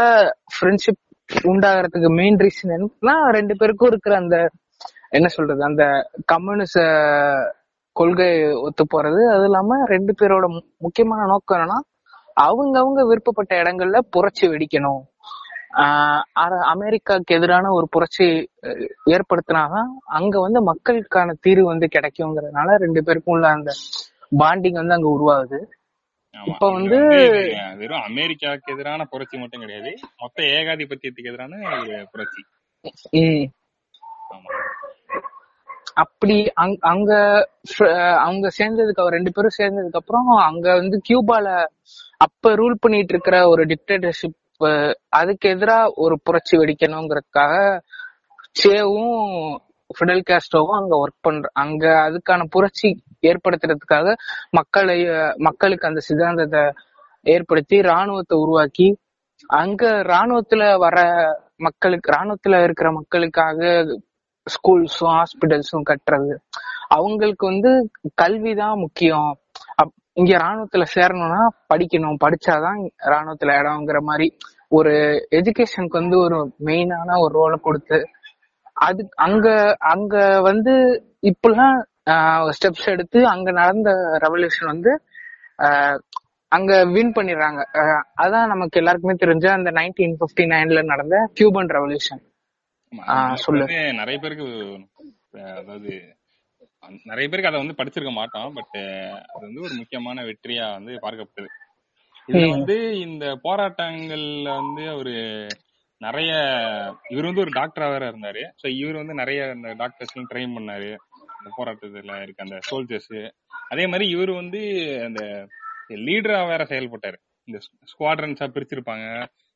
[0.56, 4.50] ஃப்ரெண்ட்ஷிப் உண்டாகிறதுக்கு மெயின் ரீசன் என்னன்னா ரெண்டு பேருக்கும் இருக்கிற அந்த
[5.10, 6.82] என்ன சொல்றது அந்த கம்யூனிச
[7.92, 9.34] கொள்கை ஒத்து போறது.
[9.34, 11.96] அது இல்லாம ரெண்டு பேரோட மு- முக்கியமான நோக்கம் என்னன்னா
[12.34, 15.02] அவங்க அவங்க விருப்பப்பட்ட இடங்கள்ல புரட்சி வெடிக்கணும்.
[16.62, 18.50] அமெரிக்காவுக்கு எதிரான ஒரு புரட்சி
[19.06, 23.72] ஏற்படுத்தினாதான் அங்க வந்து மக்களுக்கான தீர்வு வந்து கிடைக்குங்கிறதுனால ரெண்டு பேருக்கும் உள்ள அந்த
[24.38, 25.64] பாண்டிங் வந்து அங்க உருவாகுது.
[26.46, 26.98] இப்ப வந்து
[27.78, 29.92] வெறும் அமெரிக்காவுக்கு எதிரான புரட்சி மட்டும் கிடையாது.
[30.18, 31.54] மொத்த ஏகாதிபத்தியத்துக்கு எதிரான
[32.12, 32.42] புரட்சி.
[35.94, 36.36] அப்படி
[36.86, 37.12] அங்க
[38.18, 41.48] அவங்க சேர்ந்ததுக்கு அவர் ரெண்டு பேரும் சேர்ந்ததுக்கு அப்புறம் அங்க வந்து கியூபால
[42.18, 44.66] அப்ப ரூல் பண்ணிட்டு இருக்கிற ஒரு டிக்டேட்டர்ஷிப்
[45.10, 47.56] அதுக்கு எதிரா ஒரு புரட்சி வெடிக்கணுங்கிறதுக்காக
[48.52, 49.26] சேவும்
[49.88, 54.14] ஃபிடல் கேஸ்டோவும் அங்க ஒர்க் பண்ற அங்க அதுக்கான புரட்சி ஏற்படுத்துறதுக்காக
[54.50, 56.74] மக்களை மக்களுக்கு அந்த சித்தாந்தத்தை
[57.22, 58.98] ஏற்படுத்தி ராணுவத்தை உருவாக்கி
[59.48, 61.26] அங்க ராணுவத்துல வர
[61.56, 63.66] மக்களுக்கு ராணுவத்துல இருக்கிற மக்களுக்காக
[64.44, 66.36] ஸ்கூல்ஸும் ஹாஸ்பிட்டல்ஸும் கட்டுறது.
[66.88, 67.90] அவங்களுக்கு வந்து
[68.22, 69.38] கல்விதான் முக்கியம்.
[69.84, 72.16] அப்- இங்க ராணுவத்துல சேரணும்னா படிக்கணும்.
[72.26, 74.38] படிச்சாதான் ராணுவத்துல இடம்ங்கிற மாதிரி
[74.70, 74.90] ஒரு
[75.32, 78.08] எஜுகேஷனுக்கு வந்து ஒரு மெயினான ஒரு ரோலை கொடுத்து
[78.78, 79.48] அது அங்க
[79.92, 80.74] அங்க வந்து
[81.24, 81.78] இப்பெல்லாம்
[82.52, 83.90] ஸ்டெப்ஸ் எடுத்து அங்க நடந்த
[84.24, 84.92] ரெவல்யூஷன் வந்து
[86.52, 87.62] அங்க வின் பண்ணிடுறாங்க
[88.18, 92.22] அதான் நமக்கு எல்லாருக்குமே தெரிஞ்ச அந்த நைன்டீன் பிப்டி நைன்ல நடந்த கியூபன் ரெவல்யூஷன்
[93.38, 93.66] சொல்லு.
[93.94, 94.46] நிறைய பேருக்கு
[95.54, 95.92] அதாவது
[97.06, 98.78] நிறைய பேருக்கு அதை வந்து படிச்சிருக்க மாட்டோம் பட்
[99.28, 101.56] அது வந்து ஒரு முக்கியமான வெற்றியா வந்து பார்க்கப்படுது
[102.30, 102.54] இதுல ம்.
[102.54, 105.16] வந்து இந்த போராட்டங்கள்ல வந்து அவரு
[106.02, 106.32] நிறைய
[107.10, 108.42] இவர் வந்து ஒரு டாக்டரா வேற இருந்தாரு.
[108.62, 110.90] சோ இவர் வந்து நிறைய அந்த டாக்டர்ஸ் ட்ரெயின் பண்ணாரு.
[111.38, 113.18] அந்த போராட்டத்துல இருக்க அந்த சோல்ஜர்ஸ்
[113.72, 114.62] அதே மாதிரி இவர் வந்து
[115.08, 115.22] அந்த
[116.08, 117.18] லீடரா வேற செயல்பட்டாரு.
[117.48, 117.60] இந்த
[117.92, 119.06] ஸ்குவாட்ரன்ஸா பிரிச்சிருப்பாங்க.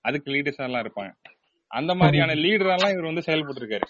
[0.05, 1.11] அதுக்கு லீடர்ஸ் எல்லாம் இருப்பாங்க.
[1.71, 3.87] அந்த மாதிரியான லீடரா எல்லாம் இவர் வந்து செயல்பட்டு இருக்காரு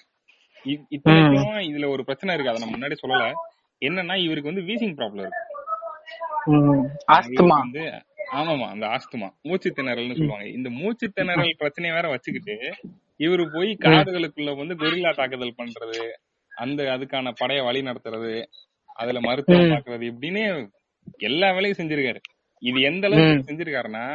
[0.96, 2.52] இத்தனைக்கும் இதுல ஒரு பிரச்சனை இருக்கு.
[2.52, 3.26] அதை நான் முன்னாடி சொல்லல.
[3.82, 5.48] என்னன்னா இவருக்கு வந்து வீசிங் ப்ராப்ளம் இருக்கு.
[7.62, 7.84] வந்து
[8.32, 9.28] ஆமாமா அந்த ஆஸ்துமா.
[9.41, 10.48] மூச்சு திணறல்னு சொல்லுவாங்க.
[10.50, 12.56] இந்த மூச்சு திணறல் பிரச்சனைய வேற வச்சுக்கிட்டு
[13.20, 16.00] இவரு போய் காடுகளுக்குள்ள வந்து கொரில்லா தாக்குதல் பண்றது
[16.52, 18.32] அந்த அதுக்கான படைய வழி நடத்துறது
[19.00, 19.74] அதுல மருத்துவம்.
[19.74, 20.44] பாக்குறது இப்படின்னு
[21.28, 22.20] எல்லா வேலையும் செஞ்சிருக்காரு.
[22.62, 23.48] இது எந்த அளவுக்கு.
[23.50, 24.06] செஞ்சிருக்காருன்னா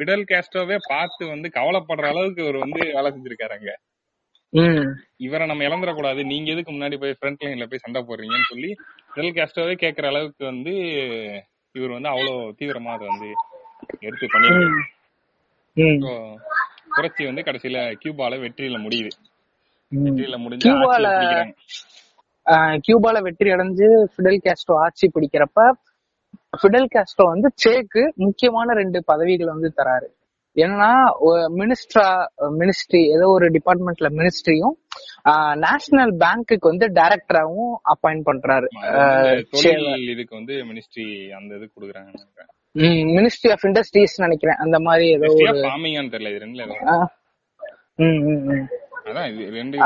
[0.00, 3.72] பிடல் கேஸ்ட்ரோவே பார்த்து வந்து கவலைப்படுற அளவுக்கு இவர் வந்து வேலை செஞ்சிருக்காரு அங்க.
[5.18, 6.20] இவரை நம்ம இழந்துடக்கூடாது.
[6.24, 8.70] நீங்க எதுக்கு முன்னாடி போய் ஃப்ரண்ட் லைன்ல போய் சண்டை போடுறீங்கன்னு சொல்லி
[9.10, 10.74] பிடல் கேஸ்ட்ரோவே கேக்குற அளவுக்கு வந்து
[11.74, 13.28] இவர் வந்து அவ்வளவு தீவிரமா அதை வந்து
[14.08, 14.26] எடுத்து
[16.04, 16.12] So,
[16.94, 19.10] புரட்சி வந்து கடைசியில கியூபால வெற்றியில முடியுது.
[19.92, 20.70] வெற்றியில முடிஞ்சு
[22.86, 25.66] கியூபால வெற்றி அடைஞ்சு ஃபிடல் காஸ்ட்ரோ ஆட்சி பிடிக்கிறப்ப
[26.60, 30.08] ஃபிடல் காஸ்ட்ரோ வந்து சேக்கு முக்கியமான ரெண்டு பதவிகளை வந்து தராரு.
[30.56, 30.92] என்னன்னா
[31.60, 32.06] மினிஸ்ட்ரா
[32.60, 34.76] மினிஸ்ட்ரி ஏதோ ஒரு டிபார்ட்மெண்ட்ல மினிஸ்ட்ரியும்
[35.64, 38.68] நேஷனல் பேங்க்குக்கு வந்து டைரக்டராவும் அப்பாயிண்ட் பண்றாரு.
[40.12, 41.06] இதுக்கு வந்து மினிஸ்ட்ரி
[41.38, 42.10] அந்த இது கொடுக்குறாங்க
[43.16, 44.58] மினிஸ்ட்ரி ஆஃப் இண்டஸ்ட்ரீஸ் நினைக்கிறேன்.
[44.64, 46.62] அந்த மாதிரி ஏதோ ஒரு ஃபார்மிங்கான்னு தெரியல இது ரெண்டுல.
[49.08, 49.78] அதான் இது ரெண்டு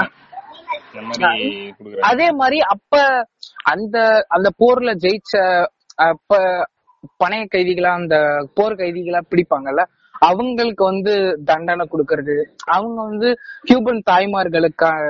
[2.11, 3.01] அதே மாதிரி அப்ப
[3.73, 3.97] அந்த
[4.37, 5.33] அந்த போர்ல ஜெயிச்ச
[6.09, 6.39] அப்ப
[7.23, 8.17] பணைய கைதிகளா அந்த
[8.59, 9.83] போர் கைதிகளா பிடிப்பாங்கல்ல
[10.29, 11.13] அவங்களுக்கு வந்து
[11.51, 12.37] தண்டனை கொடுக்கறது.
[12.75, 13.29] அவங்க வந்து
[13.69, 15.01] கியூபன் தாய்மார்களுக்காக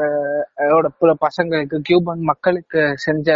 [1.27, 3.29] பசங்களுக்கு கியூபன் மக்களுக்கு செஞ்ச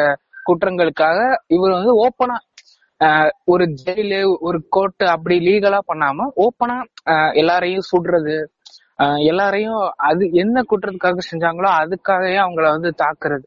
[0.49, 1.19] குற்றங்களுக்காக
[1.57, 2.37] இவர் வந்து ஓப்பனா
[3.53, 6.77] ஒரு ஜெயிலு ஒரு கோர்ட் அப்படி லீகலா பண்ணாம ஓப்பனா
[7.43, 8.37] எல்லாரையும் சுடுறது
[9.31, 13.47] எல்லாரையும் அது என்ன குற்றத்துக்காக செஞ்சாங்களோ அதுக்காகவே அவங்கள வந்து தாக்குறது.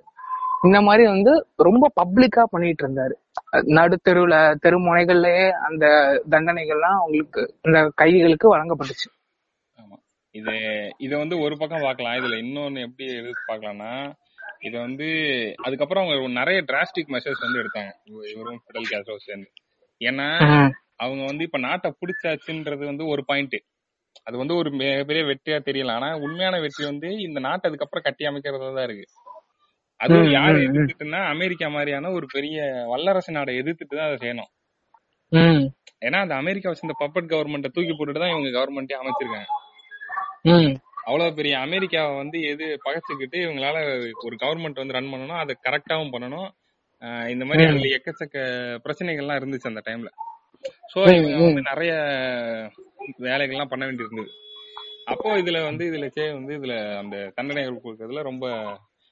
[0.67, 1.31] இந்த மாதிரி வந்து
[1.67, 3.15] ரொம்ப பப்ளிக்கா பண்ணிட்டு இருந்தாரு.
[3.77, 5.85] நடுத்தெருவுல தெருமுனைகள்லயே அந்த
[6.33, 9.09] தண்டனைகள்லாம் அவங்களுக்கு இந்த கைதிகளுக்கு வழங்கப்பட்டுச்சு.
[10.35, 10.53] இது
[11.05, 12.17] இத வந்து ஒரு பக்கம் பார்க்கலாம்.
[12.19, 13.91] இதுல இன்னொன்னு எப்படி எதிர்த்து பாக்கலாம்னா
[14.61, 15.05] இத வந்து
[15.63, 17.91] அதுக்கப்புறம் அவங்க நிறைய டிராஸ்டிக் மெஷர்ஸ் வந்து எடுத்தாங்க.
[18.03, 19.51] இவ- இவரும் பிடல் கேஸ்ட்ரோ சேர்ந்து.
[19.99, 20.37] ஏன்னா
[20.95, 23.63] அவங்க வந்து இப்ப நாட்டை பிடிச்சாச்சுன்றது வந்து ஒரு பாயிண்ட்
[24.23, 25.91] அது வந்து ஒரு மிகப்பெரிய வெற்றியா தெரியல.
[25.91, 29.05] ஆனா உண்மையான வெற்றி வந்து இந்த நாட்டை அதுக்கப்புறம் கட்டி அமைக்கிறதா தான் இருக்கு.
[29.95, 30.65] அதுவும் ம், யாரை.
[30.65, 34.51] எதிர்த்துட்டுன்னா அமெரிக்கா மாதிரியான ஒரு பெரிய வல்லரசு நாடை எதிர்த்துட்டு தான் அதை செய்யணும்.
[36.05, 39.45] ஏன்னா அந்த அமெரிக்கா வச்சிருந்த பப்பட் கவர்மெண்ட்டை தூக்கி போட்டுட்டு தான் இவங்க கவர்மெண்ட்டே அமைச்சிருக்காங்க.
[41.01, 43.77] அவ்வளவு பெரிய அமெரிக்காவை வந்து எது பகைச்சுக்கிட்டு இவங்களால
[44.23, 46.49] ஒரு கவர்மெண்ட் வந்து ரன் பண்ணணும் அதை கரெக்டாவும் பண்ணணும்.
[47.27, 47.63] இந்த மாதிரி.
[47.67, 48.37] அதுல எக்கச்சக்க
[48.85, 50.09] பிரச்சனைகள்லாம் இருந்துச்சு அந்த டைம்ல
[50.93, 51.37] சோ இவங்க.
[51.43, 51.91] வந்து நிறைய
[53.23, 54.31] வேலைகள்லாம் பண்ண வேண்டி இருந்தது
[55.05, 58.45] அப்போ இதுல வந்து இதுல சே வந்து இதுல அந்த தண்டனைகள் கொடுக்கறதுல ரொம்ப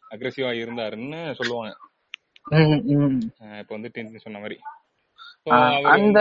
[0.04, 1.72] அக்ரெசிவா இருந்தாருன்னு சொல்லுவாங்க.
[3.62, 4.58] இப்ப வந்து டென்த் சொன்ன மாதிரி.
[5.94, 6.20] அந்த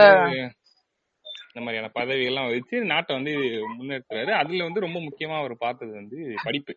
[1.59, 3.31] இந்த மாதிரியான பதவி எல்லாம் வச்சு நாட்டை வந்து
[3.79, 6.73] முன்னேற்றுறாரு அதுல வந்து ரொம்ப முக்கியமா அவர் பார்த்தது வந்து படிப்பு.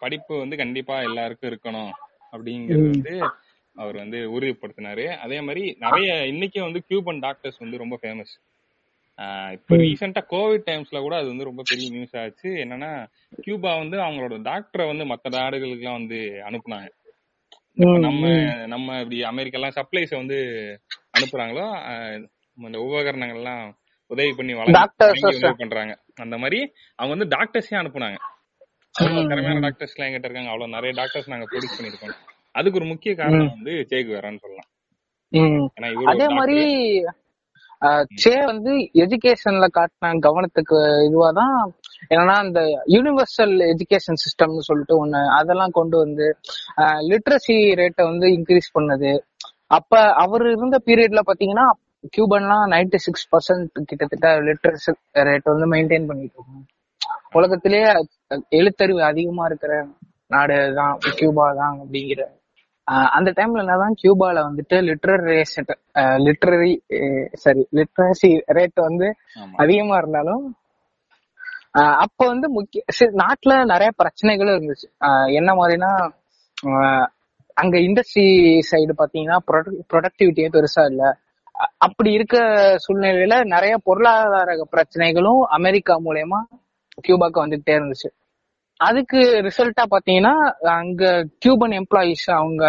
[0.00, 1.90] படிப்பு வந்து கண்டிப்பா எல்லாருக்கும் இருக்கணும்
[2.32, 3.14] அப்படிங்கறது வந்து
[3.76, 5.04] அவர் வந்து உறுதிப்படுத்தினாரு.
[5.24, 8.32] அதே மாதிரி நிறைய இன்னைக்கும் வந்து கியூபன் டாக்டர்ஸ் வந்து ரொம்ப ஃபேமஸ்
[9.54, 9.76] இப்ப.
[9.82, 12.50] ரீசெண்டா கோவிட் டைம்ஸ்ல கூட அது வந்து ரொம்ப பெரிய நியூஸ் ஆச்சு.
[12.64, 12.90] என்னன்னா
[13.40, 16.88] கியூபா வந்து அவங்களோட டாக்டரை வந்து மத்த நாடுகளுக்கு எல்லாம் வந்து அனுப்புனாங்க.
[18.06, 18.22] நம்ம.
[18.66, 20.38] நம்ம இப்படி அமெரிக்கா எல்லாம் சப்ளைஸ் வந்து
[21.18, 21.66] அனுப்புறாங்களோ
[22.66, 23.62] அந்த உபகரணங்கள் எல்லாம்
[24.10, 25.92] உதவி பண்ணி உதவி பண்றாங்க.
[26.24, 26.58] அந்த மாதிரி
[26.98, 28.18] அவங்க வந்து டாக்டர்ஸே அனுப்புனாங்க.
[29.30, 29.60] திறமையான.
[29.66, 30.50] டாக்டர்ஸ் எல்லாம் எங்கிட்ட இருக்காங்க.
[30.52, 32.16] அவ்வளவு நிறைய டாக்டர்ஸ் நாங்க ப்ரொடியூஸ் பண்ணிருக்கோம்
[32.58, 34.70] அதுக்கு ஒரு முக்கிய காரணம் வந்து சேக் வேறான்னு சொல்லலாம்
[36.12, 36.60] அதே மாதிரி
[38.22, 41.52] சே வந்து எஜுகேஷன்ல காட்டின கவனத்துக்கு இதுவாதான்
[42.14, 42.60] என்னன்னா இந்த
[42.94, 46.26] யூனிவர்சல் எஜுகேஷன் சிஸ்டம்னு சொல்லிட்டு ஒண்ணு அதெல்லாம் கொண்டு வந்து
[47.10, 49.12] லிட்ரஸி ரேட்டை வந்து இன்க்ரீஸ் பண்ணது.
[49.78, 51.66] அப்ப அவர் இருந்த பீரியட்ல பாத்தீங்கன்னா
[52.14, 54.92] கியூபன்லாம் நைன்டி சிக்ஸ் பர்சன்ட் கிட்டத்தட்ட லிட்ரஸி
[55.28, 56.64] ரேட் வந்து மெயின்டைன் பண்ணிட்டு இருக்கோம்.
[57.38, 57.88] உலகத்திலேயே
[58.58, 59.72] எழுத்தறிவு அதிகமா இருக்கிற
[60.30, 62.22] நாடு தான் கியூபா தான் அப்படிங்கிற
[63.16, 65.34] அந்த டைம்ல என்னதான் கியூபால வந்துட்டு literary
[66.26, 66.72] literary
[67.42, 69.08] sorry literacy rate வந்து
[69.64, 70.44] அதிகமா இருந்தாலும்
[72.04, 72.82] அப்ப வந்து முக்கிய
[73.22, 74.86] நாட்டுல நிறைய பிரச்சனைகளும் இருந்துச்சு.
[75.38, 75.90] என்ன மாதிரினா
[77.56, 78.26] அங்க இண்டஸ்ட்ரி
[78.70, 79.38] சைடு பாத்தீங்கன்னா
[79.92, 81.02] ப்ரொடக்டிவிட்டியே பெருசா இல்ல.
[81.86, 82.36] அப்படி இருக்க
[82.84, 86.40] சூழ்நிலையில நிறைய பொருளாதார பிரச்சனைகளும் அமெரிக்கா மூலயமா
[87.06, 88.08] கியூபாக்கு வந்துகிட்டே இருந்துச்சு.
[88.80, 90.34] அதுக்கு ரிசல்ட்டா பாத்தீங்கன்னா
[90.78, 91.02] அங்க
[91.42, 92.64] கியூபன் எம்ப்ளாயிஸ் அவங்க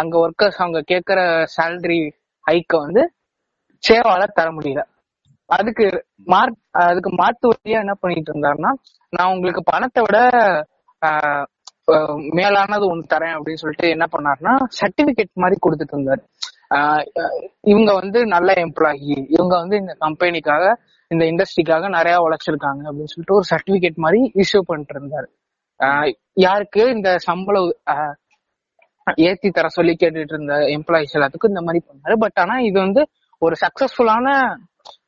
[0.00, 1.20] அங்க ஒர்க்கர்ஸ் அவங்க கேக்குற
[1.56, 2.00] சேலரி
[2.44, 3.02] ஹைக்க வந்து
[3.82, 4.82] சேவால தர முடியல.
[5.50, 5.86] அதுக்கு
[6.32, 8.72] மார்க் அதுக்கு மாத்து வழியா என்ன பண்ணிட்டு இருந்தாருன்னா
[9.12, 10.18] நான் உங்களுக்கு பணத்தை விட
[12.38, 16.22] மேலானது ஒண்ணு தரேன் அப்படின்னு சொல்லிட்டு என்ன பண்ணாருன்னா சர்டிபிகேட் மாதிரி கொடுத்துட்டு இருந்தாரு.
[17.60, 20.74] இவங்க வந்து நல்ல எம்ப்ளாயி இவங்க வந்து இந்த கம்பெனிக்காக
[21.08, 25.26] இந்த இண்டஸ்ட்ரிக்காக நிறைய உழைச்சிருக்காங்க அப்படின்னு சொல்லிட்டு ஒரு சர்டிபிகேட் மாதிரி இஷ்யூ பண்ணிட்டு இருந்தாரு.
[26.32, 27.76] யாருக்கு இந்த சம்பளம்
[29.14, 32.16] ஏத்தி தர சொல்லி கேட்டுட்டு இருந்த எம்ப்ளாயிஸ் எல்லாத்துக்கும் இந்த மாதிரி பண்ணாரு.
[32.18, 33.08] பட் ஆனா இது வந்து
[33.38, 34.56] ஒரு சக்சஸ்ஃபுல்லான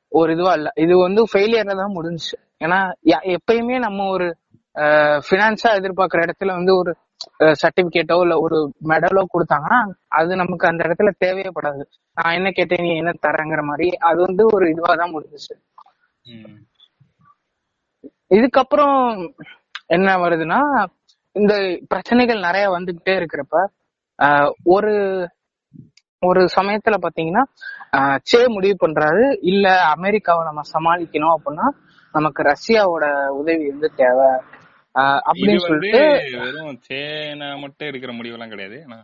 [0.09, 0.71] ஒரு இதுவா இல்ல.
[0.75, 2.65] இது வந்து ஃபெயிலியர்ல தான் முடிஞ்சுச்சு.
[2.65, 4.37] ஏன்னா யா- எப்பயுமே நம்ம ஒரு
[5.31, 6.97] பினான்ஸா எதிர்பார்க்கிற இடத்துல வந்து ஒரு
[7.63, 8.59] சர்டிபிகேட்டோ இல்ல ஒரு
[8.91, 9.79] மெடலோ கொடுத்தாங்கன்னா
[10.19, 11.83] அது நமக்கு அந்த இடத்துல தேவையப்படாது
[12.17, 15.55] நான் என்ன கேட்டேன் நீ என்ன தரேங்கிற மாதிரி அது வந்து ஒரு இதுவா தான் முடிஞ்சுச்சு.
[18.37, 18.99] இதுக்கப்புறம்
[19.89, 20.61] என்ன வருதுன்னா
[21.37, 21.55] இந்த
[21.89, 23.57] பிரச்சனைகள் நிறைய வந்துகிட்டே இருக்கிறப்ப
[24.77, 24.93] ஒரு
[26.23, 27.43] ஒரு சமயத்துல பாத்தீங்கன்னா
[28.31, 31.67] சே முடிவு பண்றாரு இல்ல அமெரிக்காவை நம்ம சமாளிக்கணும் அப்படின்னா
[32.15, 33.05] நமக்கு ரஷ்யாவோட
[33.41, 34.29] உதவி வந்து தேவை.
[35.29, 36.01] அப்படின்னு சொல்லிட்டு
[36.45, 38.77] வெறும் சேனா மட்டும் எடுக்கிற முடிவெல்லாம் கிடையாது.
[38.87, 38.99] ஏன்னா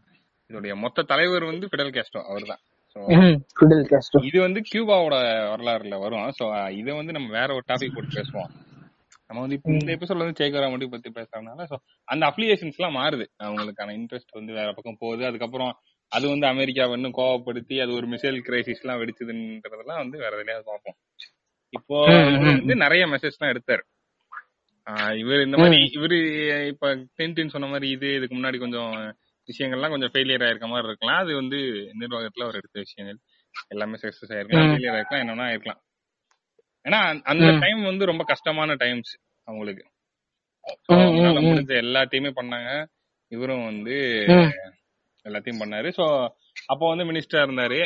[0.50, 2.62] இதோடைய மொத்த தலைவர் வந்து பிடல் கேஸ்ட்ரோ அவர்தான்.
[4.28, 5.16] இது வந்து கியூபாவோட
[5.52, 6.26] வரலாறுல வரும்.
[6.38, 6.44] சோ
[6.80, 8.50] இதை வந்து நம்ம வேற ஒரு டாபிக் போட்டு பேசுவோம்.
[9.28, 11.76] நம்ம வந்து இப்ப இந்த எபிசோட்ல வந்து சேகரா மட்டும் பத்தி பேசுறதுனால சோ
[12.08, 13.26] அந்த அப்ளிகேஷன்ஸ் எல்லாம் மாறுது.
[13.46, 15.22] அவங்களுக்கான இன்ட்ரெஸ்ட் வந்து வேற பக்கம் போகுது.
[15.30, 15.72] அதுக்கப்புறம்
[16.12, 20.96] அது வந்து அமெரிக்காவை இன்னும் கோவப்படுத்தி அது ஒரு மிசைல் கிரைசிஸ் எல்லாம் வெடிச்சதுன்றதெல்லாம் வந்து வேற எதையாவது பார்ப்போம்.
[21.74, 21.96] இப்போ
[22.50, 23.84] வந்து நிறைய மெசேஜ் எல்லாம் எடுத்தாரு.
[25.18, 26.18] இவர் இந்த மாதிரி இவரு
[26.66, 28.92] இப்ப டென்டின் சொன்ன மாதிரி இது இதுக்கு முன்னாடி கொஞ்சம்
[29.48, 31.18] விஷயங்கள்லாம் கொஞ்சம் ஃபெயிலியர் ஆயிருக்க மாதிரி இருக்கலாம்.
[31.18, 31.58] அது வந்து
[32.00, 33.18] நிர்வாகத்துல அவர் எடுத்த விஷயங்கள்
[33.68, 34.68] எல்லாமே சக்சஸ் ஆயிருக்கலாம்.
[34.70, 35.80] ஃபெயிலியர் ஆயிருக்கலாம் என்னன்னா ஆயிருக்கலாம்.
[36.84, 37.58] ஏன்னா அந்த-.
[37.60, 39.84] டைம் வந்து ரொம்ப கஷ்டமான டைம்ஸ் அவங்களுக்கு.
[41.40, 42.70] முடிஞ்ச எல்லாத்தையுமே பண்ணாங்க.
[43.32, 43.96] இவரும் வந்து.
[45.24, 45.88] எல்லாத்தையும் பண்ணாரு.
[45.96, 46.04] சோ
[46.66, 47.80] அப்போ வந்து மினிஸ்டரா இருந்தாரு.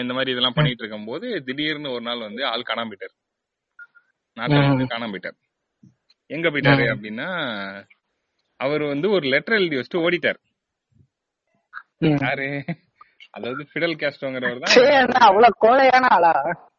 [0.00, 3.16] இந்த மாதிரி இதெல்லாம் பண்ணிட்டு இருக்கும்போது திடீர்னு ஒரு நாள் வந்து ஆள் காணாம போயிட்டாரு.
[4.36, 4.58] நாட்டை.
[4.68, 5.38] வந்து காணாம போயிட்டார்.
[6.30, 6.84] எங்க போயிட்டாரு.
[6.94, 7.28] அப்படின்னா
[8.60, 10.40] அவர் வந்து ஒரு லெட்டர் எழுதி வச்சுட்டு ஓடிட்டார்.
[12.22, 12.48] யாரு
[13.36, 16.32] அதாவது ஃபிடல் கேஸ்ட்ரோங்கிறவர் சே தான் அவ்வளவு கோழையான ஆளா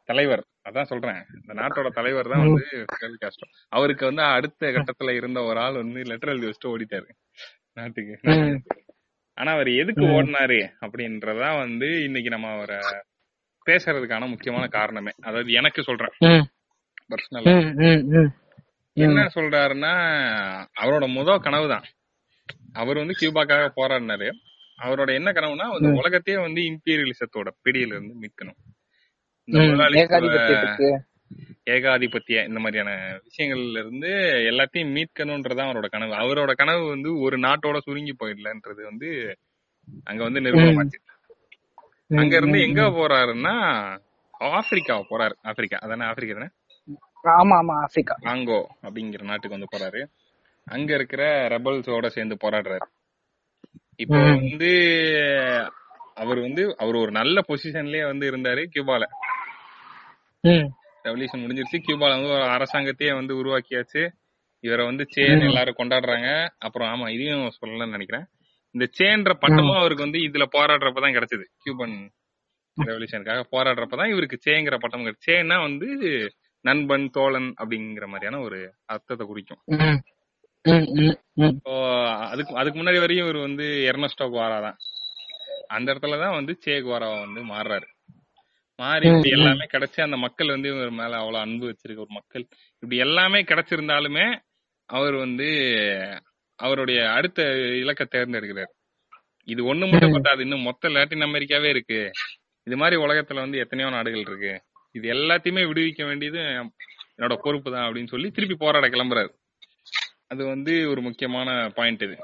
[0.09, 5.39] தலைவர் அதான் சொல்றேன் இந்த நாட்டோட தலைவர் தான் வந்து ஃபிடல் காஸ்ட்ரோ அவருக்கு வந்து அடுத்த கட்டத்துல இருந்த
[5.49, 7.09] ஒரு ஆள் வந்து லெட்டர் எழுதி வச்சுட்டு ஓடிட்டாரு
[7.77, 8.15] நாட்டுக்கு.
[9.37, 10.05] ஆனா அவர் எதுக்கு.
[10.15, 12.79] ஓடினாரு அப்படின்றதா வந்து இன்னைக்கு நம்ம அவரை
[13.65, 16.13] பேசுறதுக்கான முக்கியமான காரணமே அதாவது எனக்கு சொல்றேன்.
[17.11, 17.53] பர்சனலா.
[19.05, 19.93] என்ன சொல்றாருன்னா
[20.81, 21.85] அவரோட முத கனவு தான்
[22.75, 24.27] அவர் வந்து கியூபாக்காக போராடினாரு.
[24.79, 28.59] அவரோட என்ன கனவுனா இந்த உலகத்தையே வந்து இம்பீரியலிசத்தோட பிடியில இருந்து மீட்கணும்.
[29.47, 29.57] இந்த
[31.67, 32.91] ஏகாதிபத்திய இந்த மாதிரியான
[33.27, 34.11] விஷயங்கள்ல இருந்து
[34.51, 36.13] எல்லாத்தையும் மீட்கணும்ன்றதான் அவரோட கனவு.
[36.23, 39.09] அவரோட கனவு வந்து ஒரு நாட்டோட சுருங்கி போயிடலன்றது வந்து
[40.07, 40.99] அங்க வந்து நிர்மூலமாச்சு
[42.11, 43.55] ம், அங்க இருந்து எங்க போறாருன்னா
[44.53, 45.35] ஆப்பிரிக்கா போறாரு.
[45.43, 45.77] ஆப்பிரிக்கா.
[45.85, 46.49] அதானே ஆப்பிரிக்கா தானே?
[47.23, 48.15] ஆமா ஆமா ஆப்பிரிக்கா.
[48.21, 50.07] காங்கோ அப்படிங்கிற நாட்டுக்கு வந்து போறாரு.
[50.65, 52.85] அங்க இருக்கிற ரெபல்ஸோட சேர்ந்து போராடுறாரு.
[53.95, 54.17] இப்போ.
[54.17, 54.71] வந்து
[56.15, 59.03] அவர் வந்து அவர் ஒரு நல்ல பொசிஷன்லயே வந்து இருந்தாரு கியூபால.
[61.03, 61.81] ரெவல்யூஷன் முடிஞ்சிருச்சு.
[61.87, 64.09] கியூபால வந்து ஒரு அரசாங்கத்தையே வந்து உருவாக்கியாச்சு.
[64.59, 66.47] இவரை வந்து சேன் எல்லாரும் கொண்டாடுறாங்க.
[66.57, 68.25] அப்புறம் ஆமா இதையும் சொல்லலாம்னு நினைக்கிறேன்.
[68.71, 71.43] இந்த சேன்ற பட்டமும் அவருக்கு வந்து இதுல போராடுறப்பதான் கிடைச்சது.
[71.57, 72.11] கியூபன்
[72.85, 75.87] ரெவல்யூஷனுக்காக போராடுறப்பதான் இவருக்கு சேங்கிற பட்டம் சேன்னா வந்து
[76.65, 78.59] நண்பன் தோழன் அப்படிங்கிற மாதிரியான ஒரு
[78.93, 79.61] அர்த்தத்தை குறிக்கும்.
[82.31, 84.77] அதுக்கு அதுக்கு முன்னாடி வரையும் இவர் வந்து எர்னஸ்டோ குவாரா தான்.
[85.75, 87.87] அந்த இடத்துல தான் வந்து சே குவாரா வந்து மாறுறாரு.
[88.79, 92.45] மாறி இப்படி எல்லாமே கிடைச்சு அந்த மக்கள் வந்து இவர் மேல அவ்வளவு அன்பு வச்சிருக்க ஒரு மக்கள்.
[92.83, 94.27] இப்படி எல்லாமே கிடைச்சிருந்தாலுமே
[94.89, 95.47] அவர் வந்து
[96.59, 97.41] அவருடைய அடுத்த
[97.81, 98.71] இலக்கை தேர்ந்தெடுக்கிறார்.
[99.47, 100.43] இது ஒண்ணு மட்டும் பத்தாது.
[100.45, 101.99] இன்னும் மொத்த லாட்டின் அமெரிக்காவே இருக்கு.
[102.67, 104.53] இது மாதிரி உலகத்துல வந்து எத்தனையோ நாடுகள் இருக்கு.
[104.95, 106.39] இது எல்லாத்தையுமே விடுவிக்க வேண்டியது
[107.17, 109.31] என்னோட பொறுப்பு தான் அப்படின்னு சொல்லி திருப்பி போராட கிளம்புறாரு.
[110.27, 112.17] அது வந்து ஒரு முக்கியமான பாயிண்ட் இது.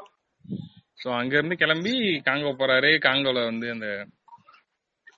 [1.03, 1.93] சோ அங்க இருந்து கிளம்பி
[2.27, 2.91] காங்கோ போறாரு.
[3.05, 3.87] காங்கோல வந்து அந்த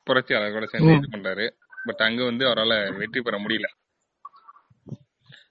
[0.08, 1.46] புரட்சியாளர் கூட சேர்ந்து இது பண்றாரு.
[1.86, 3.68] பட் அங்க வந்து அவரால வெற்றி பெற முடியல.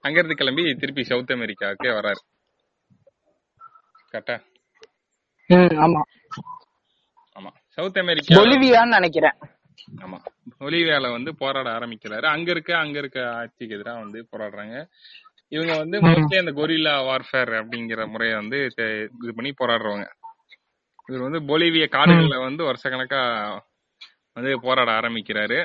[0.00, 2.20] அங்க இருந்து கிளம்பி திருப்பி சவுத் அமெரிக்காவுக்கே வராரு.
[4.12, 4.36] கரெக்டா
[5.50, 6.00] ம் ஆமா.
[7.36, 7.50] ஆமா.
[7.78, 9.36] சவுத் அமெரிக்கா பொலிவியான்னு நினைக்கிறேன்.
[10.04, 10.18] ஆமா.
[10.60, 12.26] ஒலிவியால வந்து போராட ஆரம்பிக்கிறாரு.
[12.26, 14.76] அங்க இருக்க அங்க இருக்க ஆட்சிக்கு எதிராக வந்து போராடுறாங்க.
[15.52, 20.06] இவங்க வந்து மோஸ்ட்லி அந்த கொரில்லா வார்ஃபேர் அப்படிங்கிற முறையை வந்து இது பண்ணி போராடுறவங்க.
[21.08, 23.20] இவர் வந்து பொலிவிய காடுகள்ல வந்து வருஷ கணக்கா
[24.36, 25.58] வந்து போராட ஆரம்பிக்கிறாரு.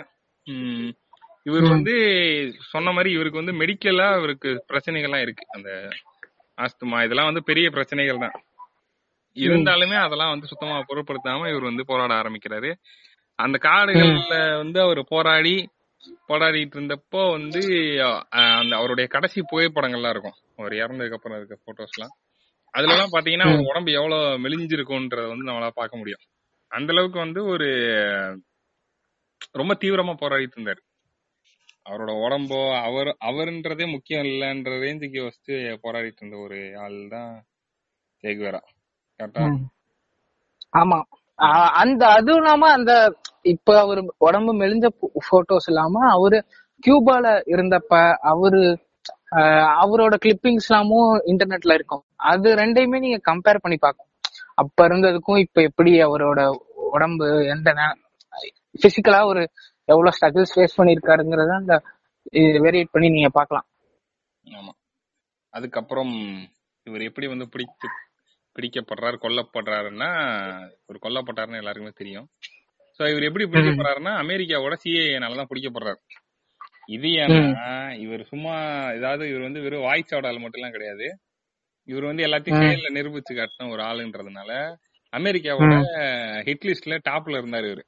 [0.48, 0.92] உம்
[1.46, 1.94] இவர் வந்து
[2.72, 5.46] சொன்ன மாதிரி இவருக்கு வந்து மெடிக்கலா இவருக்கு பிரச்சனைகள்லாம் இருக்கு.
[5.50, 5.70] அந்த
[6.58, 8.36] ஆஸ்துமா இதெல்லாம் வந்து பெரிய பிரச்சனைகள் தான்.
[9.38, 12.70] இருந்தாலுமே அதெல்லாம் வந்து சுத்தமா பொருட்படுத்தாம இவர் வந்து போராட ஆரம்பிக்கிறாரு.
[13.42, 15.56] அந்த காடுகள்ல வந்து அவர் போராடி
[16.30, 17.62] போராடிட்டு இருந்தப்போ வந்து
[18.60, 20.38] அந்த அவருடைய கடைசி புகைப்படங்கள்லாம் இருக்கும்.
[20.58, 22.14] அவர் இறந்ததுக்கு அப்புறம் இருக்க போட்டோஸ் எல்லாம்
[22.74, 26.24] அதுல எல்லாம் பாத்தீங்கன்னா அவர் உடம்பு எவ்வளவு மெலிஞ்சிருக்கும்ன்றத வந்து நம்மளால பார்க்க முடியும்.
[26.72, 27.68] அந்த அளவுக்கு வந்து ஒரு
[29.52, 30.82] ரொம்ப தீவிரமா போராடிட்டு இருந்தாரு.
[31.86, 37.32] அவரோட உடம்போ அவர் அவருன்றதே முக்கியம் இல்லைன்ற ரேஞ்சுக்கு வச்சு போராடிட்டு இருந்த ஒரு ஆள் தான்
[38.24, 38.62] சேகுவேரா
[39.20, 39.46] கரெக்டா.
[40.74, 41.00] ஆமா.
[41.74, 42.94] அந்த அதுவும் இல்லாம அந்த
[43.42, 44.88] இப்ப அவரு உடம்பு மெலிஞ்ச
[45.30, 46.38] போட்டோஸ் இல்லாம அவரு
[46.84, 47.94] கியூபால இருந்தப்ப
[48.32, 48.62] அவரு
[49.82, 52.04] அவரோட கிளிப்பிங்ஸ் எல்லாமும் இன்டர்நெட்ல இருக்கும்.
[52.32, 54.10] அது ரெண்டையுமே நீங்க கம்பேர் பண்ணி பார்க்கும்
[54.54, 56.40] அப்ப இருந்ததுக்கும் இப்ப எப்படி அவரோட
[56.92, 57.70] உடம்பு எந்த
[58.84, 59.42] பிசிக்கலா ஒரு
[59.90, 61.76] எவ்வளவு ஸ்ட்ரகிள்ஸ் ஃபேஸ் பண்ணிருக்காருங்கிறத அந்த
[62.66, 63.66] வேரியேட் பண்ணி நீங்க பார்க்கலாம்.
[64.48, 64.74] ஆமா.
[65.54, 66.14] அதுக்கப்புறம்
[66.88, 67.88] இவர் எப்படி வந்து பிடித்து
[68.60, 70.10] பிடிக்கப்படுறாரு கொல்லப்படுறாருன்னா
[70.88, 72.30] ஒரு கொல்லப்பட்டாருன்னு எல்லாருக்குமே தெரியும்.
[73.00, 76.02] சோ இவர் எப்படி பிடிக்கப்படுறாருன்னா அமெரிக்காவோட சிஏஏனால தான் பிடிக்கப்படுறாரு.
[76.88, 78.56] இது ஏன்னா இவர் சும்மா
[78.92, 81.20] ஏதாவது இவர் வந்து வெறும் ஆல் மட்டும் எல்லாம் கிடையாது.
[81.84, 84.76] இவர் வந்து எல்லாத்தையும் செயல்ல நிரூபிச்சு காட்டின ஒரு ஆளுன்றதுனால
[85.18, 85.74] அமெரிக்காவோட
[86.42, 87.84] ஹிட் லிஸ்ட்ல டாப்ல இருந்தாரு இவரு.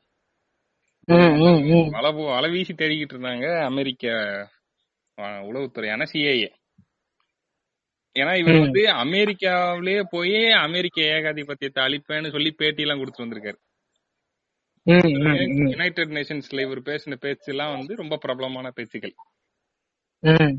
[2.12, 4.08] போ- வலை வீசி தேடிக்கிட்டு இருந்தாங்க அமெரிக்க
[5.21, 6.49] உளவுத்துறையான சிஐஏ
[8.15, 13.58] ஏன்னா இவர் வந்து அமெரிக்காவிலேயே போய் அமெரிக்க ஏகாதிபத்தியத்தை அழிப்பேன்னு சொல்லி பேட்டி எல்லாம் கொடுத்துட்டு வந்திருக்காரு.
[15.71, 19.13] யுனைடெட் நேஷன்ஸ்ல இவர் பேசின பேச்சு எல்லாம் வந்து ரொம்ப பிரபலமான பேச்சுக்கள்
[20.23, 20.54] ம்.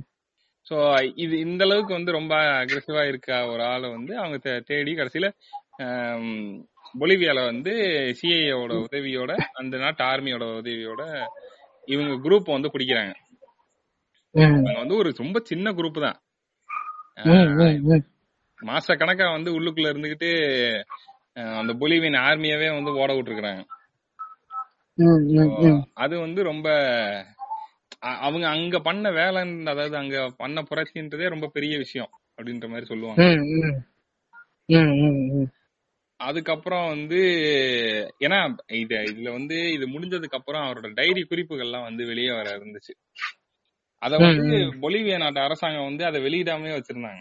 [0.67, 0.77] சோ
[1.17, 4.37] இது இந்த அளவுக்கு வந்து ரொம்ப அக்ரெசிவா இருக்க ஒரு ஆளை வந்து அவங்க
[4.69, 5.29] தேடி கடைசியில
[6.95, 7.73] பொலிவியால வந்து
[8.19, 11.03] சிஐஏவோட உதவியோட அந்த நாட்டு ஆர்மியோட உதவியோட
[11.89, 13.15] இவங்க குரூப் வந்து பிடிக்கிறாங்க
[14.79, 16.19] வந்து ஒரு ரொம்ப சின்ன குரூப் தான்.
[18.61, 20.31] மாச கணக்கா வந்து உள்ளுக்குள்ள இருந்துகிட்டு
[21.61, 23.63] அந்த பொலிவியன் ஆர்மியவே வந்து ஓட விட்டுருக்காங்க
[24.99, 25.81] ம்.
[25.95, 26.69] அது வந்து ரொம்ப
[28.21, 33.23] அவங்க அங்க பண்ண வேலை அதாவது அங்க பண்ண புரட்சின்றதே ரொம்ப பெரிய விஷயம் அப்படின்ற மாதிரி சொல்லுவாங்க.
[36.21, 37.21] அதுக்கப்புறம் வந்து
[38.21, 38.39] ஏன்னா
[38.75, 42.95] இது இதுல வந்து இது முடிஞ்சதுக்கு அப்புறம் அவரோட டைரி குறிப்புகள்லாம் வந்து வெளியே வர இருந்துச்சு.
[44.05, 47.21] அத வந்து பொலிவியா நாட்டு அரசாங்கம் வந்து அதை வெளியிடாமலே வச்சிருந்தாங்க.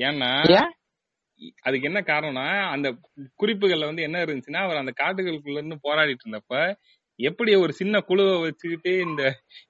[0.00, 0.72] ஏன்னா ஏன்?
[1.62, 2.88] அதுக்கு என்ன காரணம்னா அந்த
[3.40, 6.54] குறிப்புகள்ல வந்து என்ன இருந்துச்சுன்னா அவர் அந்த காட்டுகளுக்குள்ள இருந்து போராடிட்டு இருந்தப்ப
[7.18, 9.22] எப்படி ஒரு சின்ன குழுவை வச்சுக்கிட்டு இந்த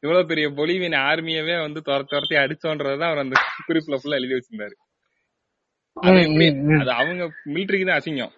[0.03, 3.37] இவ்வளவு பெரிய பொலிவியன் ஆர்மியவே வந்து துரத்தி துரத்தி அடிச்சோன்றதான் அவர் அந்த
[3.68, 4.75] குறிப்புல ஃபுல்லா எழுதி வச்சிருந்தாரு.
[6.81, 8.35] அது அவங்க மிலிட்டரிக்கு தான் அசிங்கம்.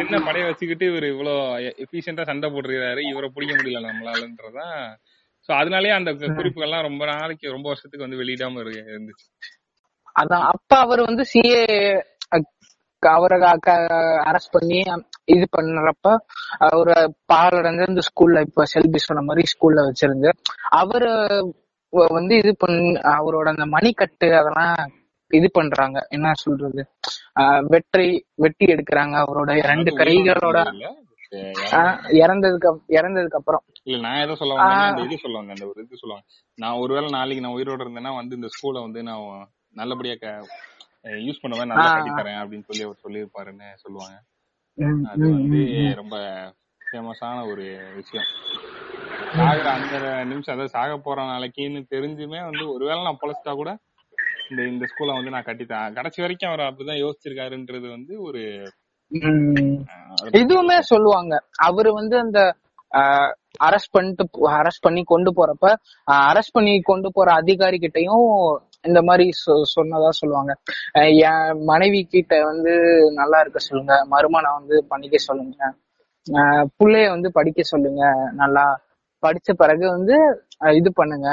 [0.00, 1.38] சின்ன படையை வச்சுக்கிட்டு இவர் இவ்வளவு
[1.84, 4.80] எஃபிஷியன்டா சண்டை போட்டுருக்காரு இவரை பிடிக்க முடியல நம்மளாலன்றதான்
[5.48, 9.26] சோ அதனாலயே அந்த குறிப்புகள்லாம் ரொம்ப நாளைக்கு ரொம்ப வருஷத்துக்கு வந்து வெளியிடாம இரு- இருந்துச்சு.
[10.16, 11.60] அதான் அப்ப அவர் வந்து சிஏ
[13.02, 13.36] அவரை
[14.24, 14.78] அரெஸ்ட் பண்ணி
[15.24, 16.08] இது பண்றப்ப
[16.66, 16.94] அவரு
[17.32, 20.30] பாலடைஞ்ச இந்த ஸ்கூல்ல இப்ப செல்பி சொன்ன மாதிரி ஸ்கூல்ல வச்சிருந்து
[20.72, 21.10] அவரு
[22.12, 22.76] வந்து இது பண்
[23.14, 24.74] அவரோட அந்த மணிக்கட்டு அதெல்லாம்
[25.30, 26.82] இது பண்றாங்க என்ன சொல்றது?
[27.68, 30.58] வெற்றி வெட்டி எடுக்கிறாங்க அவரோட ரெண்டு கைகளோட
[32.20, 33.64] இறந்ததுக்கு இறந்ததுக்கு அப்புறம்.
[33.86, 36.26] இல்ல நான் எதை சொல்ல வந்தேன்னா இந்த இது சொல்லுவாங்க அந்த ஒரு இது சொல்லுவாங்க
[36.58, 39.26] நான் ஒருவேளை நாளைக்கு நான் உயிரோட இருந்தேன்னா வந்து இந்த ஸ்கூலை வந்து நான்
[39.76, 40.16] நல்லபடியா
[41.26, 44.16] யூஸ் பண்ணுவேன் நல்லா கட்டி தரேன் அப்படின்னு சொல்லி அவர் சொல்லியிருப்பாருன்னு சொல்லுவாங்க.
[45.12, 45.60] அது வந்து
[46.00, 46.16] ரொம்ப
[46.80, 47.64] ஃபேமஸான ஒரு
[47.96, 48.28] விஷயம்.
[49.36, 49.96] சாகுற அந்த
[50.30, 53.70] நிமிஷம் அதாவது சாக போற நாளைக்குன்னு தெரிஞ்சுமே வந்து ஒருவேளை நான் பொழைச்சிட்டா கூட
[54.50, 58.40] இந்த இந்த ஸ்கூலை வந்து நான் கட்டித்தேன் கடைசி வரைக்கும் அவர் அப்படிதான் யோசிச்சிருக்காருன்றது வந்து ஒரு
[60.40, 61.34] இதுவுமே சொல்லுவாங்க.
[61.68, 62.40] அவரு வந்து அந்த
[63.66, 64.24] அரெஸ்ட் பண்ணிட்டு
[64.58, 65.66] அரெஸ்ட் பண்ணி கொண்டு போறப்ப
[66.32, 68.28] அரெஸ்ட் பண்ணி கொண்டு போற அதிகாரி கிட்டயும்
[68.88, 69.24] இந்த மாதிரி
[69.74, 70.52] சொன்னதா சொல்லுவாங்க.
[71.30, 72.72] என் மனைவி கிட்ட வந்து
[73.20, 73.94] நல்லா இருக்க சொல்லுங்க.
[74.12, 75.58] மருமனை வந்து பண்ணிக்க சொல்லுங்க.
[76.78, 78.04] புள்ளைய வந்து படிக்க சொல்லுங்க.
[78.42, 78.64] நல்லா
[79.26, 80.16] படிச்ச பிறகு வந்து
[80.80, 81.28] இது பண்ணுங்க.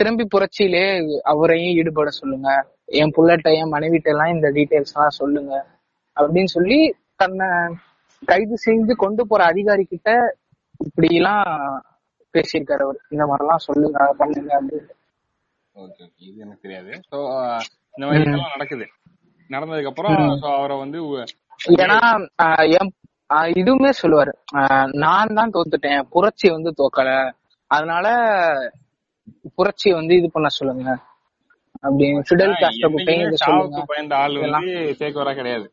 [0.00, 0.86] திரும்பி புரட்சியிலே
[1.32, 2.48] அவரையும் ஈடுபட சொல்லுங்க.
[2.90, 5.54] என் புள்ளட்ட என் மனைவிட்ட எல்லாம் இந்த டீடைல்ஸ் எல்லாம் சொல்லுங்க.
[6.20, 6.78] அப்படின்னு சொல்லி
[7.16, 7.48] தன்னை
[8.24, 10.36] கைது செஞ்சு கொண்டு போற அதிகாரி கிட்ட
[10.84, 11.44] இப்படி எல்லாம்
[12.34, 13.00] பேசியிருக்காரு அவர்.
[13.08, 14.94] இந்த மாதிரி எல்லாம் சொல்லுங்க பண்ணுங்க அப்படின்னு.
[15.74, 16.22] Okay okay.
[16.28, 16.90] இது எனக்கு தெரியாது.
[17.96, 18.24] இந்த மாதிரி
[18.54, 18.86] நடக்குது.
[19.54, 20.98] நடந்ததுக்கு அப்புறம் அவரை வந்து
[21.82, 21.98] ஏன்னா
[22.78, 22.92] என்
[23.60, 24.32] இதுவுமே சொல்லுவாரு.
[25.04, 26.02] நான் தான் தோத்துட்டேன்.
[26.14, 27.10] புரட்சி வந்து தோக்கல.
[27.66, 28.06] அதனால
[29.54, 30.96] புரட்சி வந்து இது பண்ண சொல்லுங்க.
[32.24, 34.68] ஃபிடல் சொல்லுங்க சாவுக்கு பயந்த ஆள் வந்து
[35.00, 35.66] சேக்குவரா கிடையாது.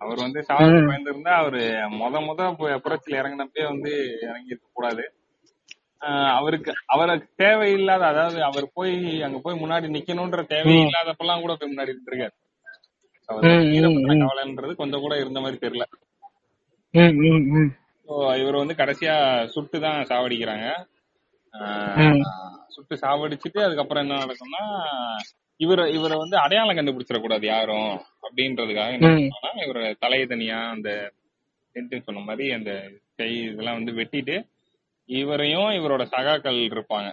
[0.00, 1.60] அவர் வந்து சாவுக்கு பயந்திருந்தா அவரு
[2.00, 2.40] முத முத
[2.84, 3.92] புரட்சியில இறங்கினப்பே வந்து
[4.26, 5.04] இறங்கி இருக்க கூடாது
[6.34, 11.70] அவருக்கு அவருக்கு தேவையில்லாத அதாவது அவர் போய் அங்க போய் முன்னாடி நிக்கணும்ன்ற தேவையே உம் இல்லாதப்பெல்லாம் கூட போய்
[11.72, 12.34] முன்னாடி இருந்திருக்காரு.
[13.28, 15.86] கவலைன்றது கொஞ்சம் கூட இருந்த மாதிரி தெரியல.
[18.40, 19.14] இவர் வந்து கடைசியா
[19.54, 20.66] சுட்டு தான் சாவடிக்கிறாங்க
[22.76, 24.64] சுட்டு சாவடிச்சிட்டு அதுக்கப்புறம் என்ன நடக்கும்னா
[25.60, 27.92] இவரை இவரை வந்து அடையாளம் கண்டுபிடிச்சிடக்கூடாது யாரும்
[28.24, 30.90] அப்படின்றதுக்காக என்ன பண்ணுவாங்கன்னா இவரை தலையை தனியா அந்த
[32.04, 32.72] சொன்ன மாதிரி அந்த
[33.16, 34.36] கை இதெல்லாம் வந்து வெட்டிட்டு
[35.08, 37.08] இவரையும் இவரோட சகாக்கள் இருப்பாங்க.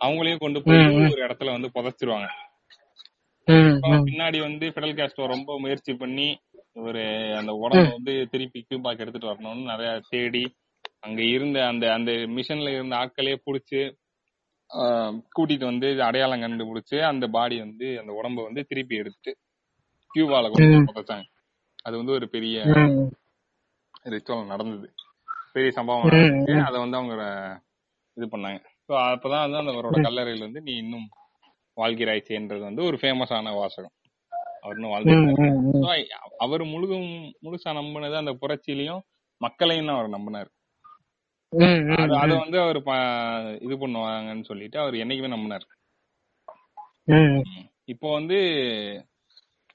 [0.00, 2.28] அவங்களையும் கொண்டு போய் ஒரு இடத்துல வந்து புதைச்சிருவாங்க.
[4.06, 6.28] பின்னாடி வந்து பிடல் காஸ்ட்ரோ ரொம்ப முயற்சி பண்ணி
[6.74, 7.04] இவரு
[7.38, 10.44] அந்த உடம்ப வந்து திருப்பி கியூபாக்கு எடுத்துட்டு வரணும்னு நிறைய தேடி
[11.00, 13.82] அங்க இருந்த அந்த அந்த மிஷன்ல இருந்த ஆட்களே புடிச்சு
[15.36, 19.30] கூட்டிட்டு வந்து அடையாளம் கண்டுபிடிச்சு அந்த பாடி வந்து அந்த உடம்ப வந்து திருப்பி எடுத்து
[20.14, 21.26] கியூபால உம் புதைச்சாங்க.
[21.82, 22.56] அது வந்து ஒரு பெரிய
[24.14, 24.86] ரிச்சுவல் நடந்தது.
[25.52, 26.54] பெரிய சம்பவம் நடந்துச்சு.
[26.68, 27.14] அதை வந்து அவங்க
[28.16, 28.58] இது பண்ணாங்க.
[28.88, 31.06] ஸோ அப்பதான் வந்து அந்த அவரோட கல்லறையில வந்து நீ இன்னும்
[31.76, 33.94] வாழ்கிறாய்ச்சேன்றது வந்து ஒரு ஃபேமஸான வாசகம்.
[34.62, 34.92] அவர் இன்னும்
[35.84, 35.92] So,
[36.38, 36.92] அவர் முழுக
[37.42, 39.02] முழுசா நம்பினது அந்த புரட்சியிலையும்
[39.40, 40.50] மக்களையும் தான் அவர் நம்பினார்.
[42.22, 42.78] அது வந்து அவர்
[43.66, 45.66] இது பண்ணுவாங்கன்னு சொல்லிட்டு அவர் என்னைக்குமே நம்பினார்.
[47.84, 48.38] இப்போ வந்து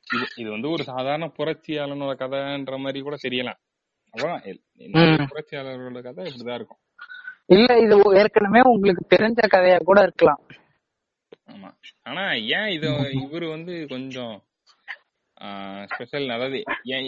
[0.08, 3.60] இது இது வந்து ஒரு சாதாரண புரட்சியாளனோட கதைன்ற மாதிரி கூட தெரியலாம்
[5.32, 6.82] புரட்சியாளர்களோட கதை இப்படிதான் இருக்கும்.
[7.56, 10.42] இல்ல இது ஏற்கனவே உங்களுக்கு தெரிஞ்ச கதையா கூட இருக்கலாம்.
[11.54, 11.70] ஆமா.
[12.10, 12.24] ஆனா
[12.58, 12.88] ஏன் இது
[13.24, 14.36] இவரு வந்து கொஞ்சம்
[15.92, 16.60] ஸ்பெஷல் அதாவது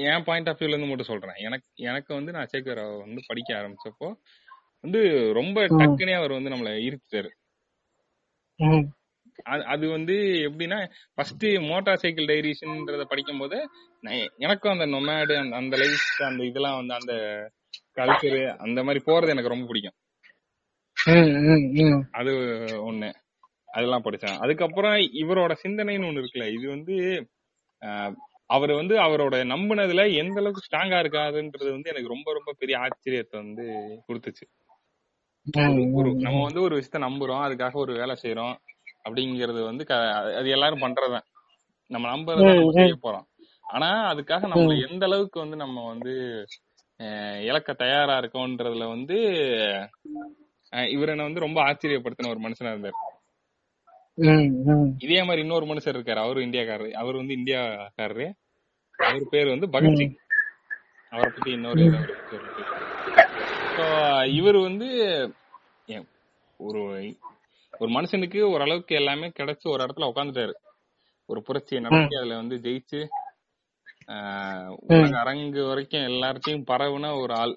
[0.10, 1.40] என் பாயிண்ட் ஆஃப் வியூல இருந்து மட்டும் சொல்றேன்.
[1.48, 4.10] எனக்கு எனக்கு வந்து நான் சேகர் வந்து படிக்க ஆரம்பிச்சப்போ
[4.84, 5.02] வந்து
[5.34, 7.30] ரொம்ப டக்குனே அவர் வந்து நம்மள ஈர்த்துட்டாரு.
[8.60, 8.86] உம்
[9.72, 10.16] அது வந்து
[10.48, 10.78] எப்படின்னா
[11.14, 13.58] ஃபர்ஸ்ட் மோட்டார் சைக்கிள் டைரிஸ்ன்றத படிக்கும் போது
[14.38, 17.14] எனக்கும் அந்த நொமேடு அந்த லைஃப் அந்த இதெல்லாம் வந்து அந்த
[17.98, 19.98] கல்ச்சரு அந்த மாதிரி போறது எனக்கு ரொம்ப பிடிக்கும்.
[22.20, 22.32] அது
[22.90, 23.10] ஒண்ணு.
[23.78, 24.38] அதெல்லாம் படிச்சேன்.
[24.44, 26.96] அதுக்கப்புறம் இவரோட சிந்தனைன்னு ஒண்ணு இருக்குல்ல இது வந்து
[28.50, 33.66] அவர் வந்து அவரோட நம்பினதுல எந்த அளவுக்கு ஸ்ட்ராங்கா இருக்காதுன்றது வந்து எனக்கு ரொம்ப ரொம்ப பெரிய ஆச்சரியத்தை வந்து
[34.08, 34.46] கொடுத்துச்சு.
[35.94, 37.46] ஒரு நம்ம வந்து ஒரு விஷயத்த நம்புறோம்.
[37.48, 38.56] அதுக்காக ஒரு வேலை செய்யறோம்
[39.06, 39.84] அப்படிங்கறது வந்து
[40.40, 41.28] அது எல்லாரும் பண்றதுதான்
[41.92, 43.26] நம்ம நம்புறத நம்ம செய்ய போறோம்.
[43.68, 46.14] ஆனா அதுக்காக நம்மள உம் எந்த அளவுக்கு வந்து நம்ம வந்து
[47.00, 49.18] அஹ், இழக்க தயாரா இருக்கோன்றதுல வந்து
[50.94, 52.98] இவர் என்ன வந்து ரொம்ப ஆச்சரியப்படுத்தின ஒரு மனுஷனா இருந்தார்.
[55.00, 56.22] இதே மாதிரி இன்னொரு மனுஷர் இருக்காரு.
[56.26, 56.92] அவரும் இந்தியாக்காரரு.
[57.02, 58.28] அவர் வந்து இந்தியாக்காரரு.
[59.00, 60.14] அவர் பேர் வந்து பகத்சிங்.
[61.14, 61.86] அவரை பத்தி இன்னொரு
[64.40, 64.90] இவர் வந்து
[66.60, 66.82] ஒரு
[67.74, 70.54] ஒரு மனுஷனுக்கு ஓரளவுக்கு எல்லாமே கிடைச்சு ஒரு இடத்துல உட்காந்துட்டாரு
[71.30, 73.00] ஒரு புரட்சியை நடத்தி அதுல வந்து ஜெயிச்சு
[74.92, 77.54] உலக அரங்கு வரைக்கும் எல்லார்ட்டையும் பரவுன ஒரு ஆள்.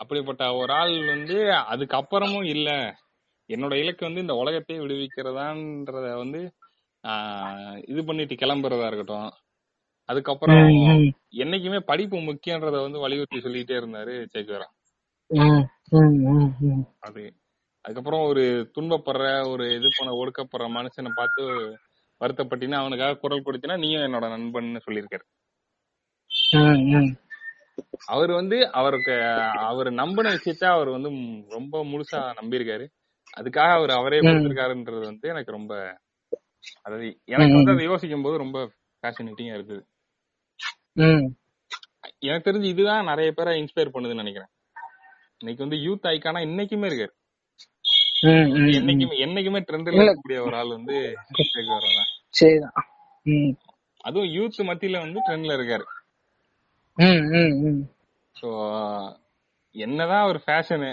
[0.00, 1.36] அப்படிப்பட்ட ஒரு ஆள் வந்து
[1.72, 2.70] அதுக்கப்புறமும் இல்ல.
[3.50, 6.40] என்னோட இலக்கு வந்து இந்த உலகத்தை விடுவிக்கிறதான்றத வந்து
[7.04, 9.30] ஆஹ், இது பண்ணிட்டு கிளம்புறதா இருக்கட்டும்.
[10.08, 10.60] அதுக்கப்புறம்
[11.42, 14.68] என்னைக்குமே படிப்பு முக்கியன்றத வந்து வலியுறுத்தி சொல்லிட்டே இருந்தாரு சேக்குவரா.
[17.08, 17.22] அது
[17.84, 18.42] அதுக்கப்புறம் ஒரு
[18.76, 21.42] துன்பப்படுற ஒரு இது பண்ண ஒடுக்கப்படுற மனுஷனை பார்த்து
[22.20, 25.24] வருத்தப்பட்டினா அவனுக்காக குரல் கொடுத்தினா நீயும் என்னோட நண்பன்னு சொல்லியிருக்காரு.
[28.14, 29.14] அவர் வந்து அவருக்கு
[29.70, 31.10] அவர் நம்பின விஷயத்த அவர் வந்து
[31.56, 32.86] ரொம்ப முழுசா நம்பியிருக்காரு
[33.36, 34.20] அதுக்காக அவர் அவரே.
[34.26, 35.74] கொடுத்திருக்காருன்றது வந்து எனக்கு ரொம்ப
[36.86, 38.58] அதாவது எனக்கு வந்து அதை யோசிக்கும் போது ரொம்ப
[39.02, 39.82] ஃபேசினேட்டிங்கா இருக்குது.
[42.26, 44.51] எனக்கு தெரிஞ்சு இதுதான் நிறைய பேரை இன்ஸ்பயர் பண்ணுதுன்னு நினைக்கிறேன்
[45.42, 47.12] இன்னைக்கு வந்து யூத் ஐக்கானா இன்னைக்குமே இருக்காரு.
[48.78, 49.92] என்னைக்குமே என்னைக்குமே ட்ரெண்ட்ல.
[50.02, 50.96] இருக்கக்கூடிய ஒரு ஆள் வந்து
[52.40, 52.76] சரிதான்.
[54.04, 55.86] அதுவும் யூத் மத்தியில வந்து ட்ரெண்ட்ல இருக்காரு.
[58.36, 58.48] ஸோ
[59.74, 60.90] என்னதான் ஒரு ஃபேஷனு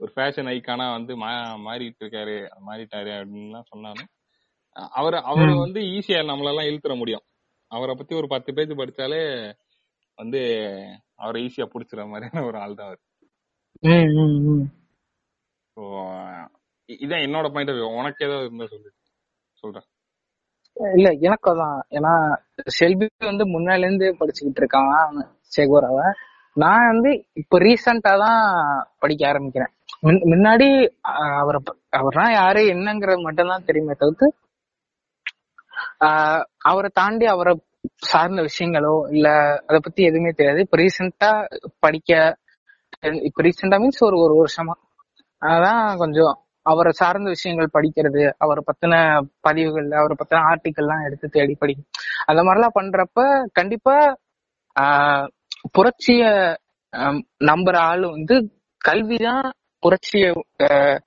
[0.00, 1.12] ஒரு ஃபேஷன் ஐக்கானா வந்து
[1.66, 2.36] மாறிட்டு இருக்காரு
[2.68, 4.10] மாறிட்டாரு அப்படின்லாம் சொன்னாலும்
[4.92, 5.52] அவர் அவர்.
[5.64, 7.24] வந்து ஈஸியா நம்மளெல்லாம் இழுத்துற முடியும்
[7.70, 9.20] அவரை பத்தி ஒரு பத்து பேஜ் படிச்சாலே
[10.18, 10.40] வந்து
[11.16, 13.02] அவரை ஈஸியா புடிச்சிட மாதிரியான ஒரு ஆள் தான் அவர்.
[13.82, 13.90] ஸோ
[16.88, 18.90] இதான் என்னோட பாயிண்ட் ஆஃப் உனக்கு ஏதாவது இருந்தா சொல்லு.
[19.62, 19.86] சொல்றேன்.
[20.96, 21.78] இல்ல எனக்கு அதான்.
[21.98, 22.12] ஏன்னா
[22.80, 24.90] செல்வி வந்து முன்னால இருந்து படிச்சுக்கிட்டு இருக்கான்
[25.52, 25.98] சேகோராவ
[26.56, 27.10] நான் வந்து
[27.40, 28.40] இப்ப ரீசெண்டா தான்
[29.02, 29.72] படிக்க ஆரம்பிக்கிறேன்.
[30.06, 30.68] முன்- முன்னாடி
[31.40, 31.60] அவரை
[32.00, 34.28] அவர்னா யாரு என்னங்கிறது மட்டும் தான் தெரியுமே தவிர்த்து
[36.70, 37.52] அவரை தாண்டி அவரை
[38.10, 39.28] சார்ந்த விஷயங்களோ இல்ல
[39.68, 40.60] அத பத்தி எதுவுமே தெரியாது.
[40.66, 41.30] இப்ப ரீசெண்டா
[41.84, 42.12] படிக்க
[43.22, 44.74] இப்ப ரீசெண்டா மீன்ஸ் ஒரு ஒரு வருஷமா.
[45.42, 46.34] அதான் கொஞ்சம்
[46.66, 48.94] அவரை சார்ந்த விஷயங்கள் படிக்கிறது அவரை பத்தின
[49.40, 51.74] பதிவுகள் அவரை பத்தின ஆர்டிக்கல்லாம் எடுத்து தேடி படி.
[52.26, 53.96] அந்த மாதிரிலாம் பண்றப்ப கண்டிப்பா
[54.76, 55.26] ஆஹ்
[55.72, 56.22] புரட்சிய
[57.44, 58.36] நம்புற ஆளு வந்து
[58.80, 59.44] கல்விதான்
[59.82, 60.24] புரட்சிய
[60.66, 60.98] ஆஹ்,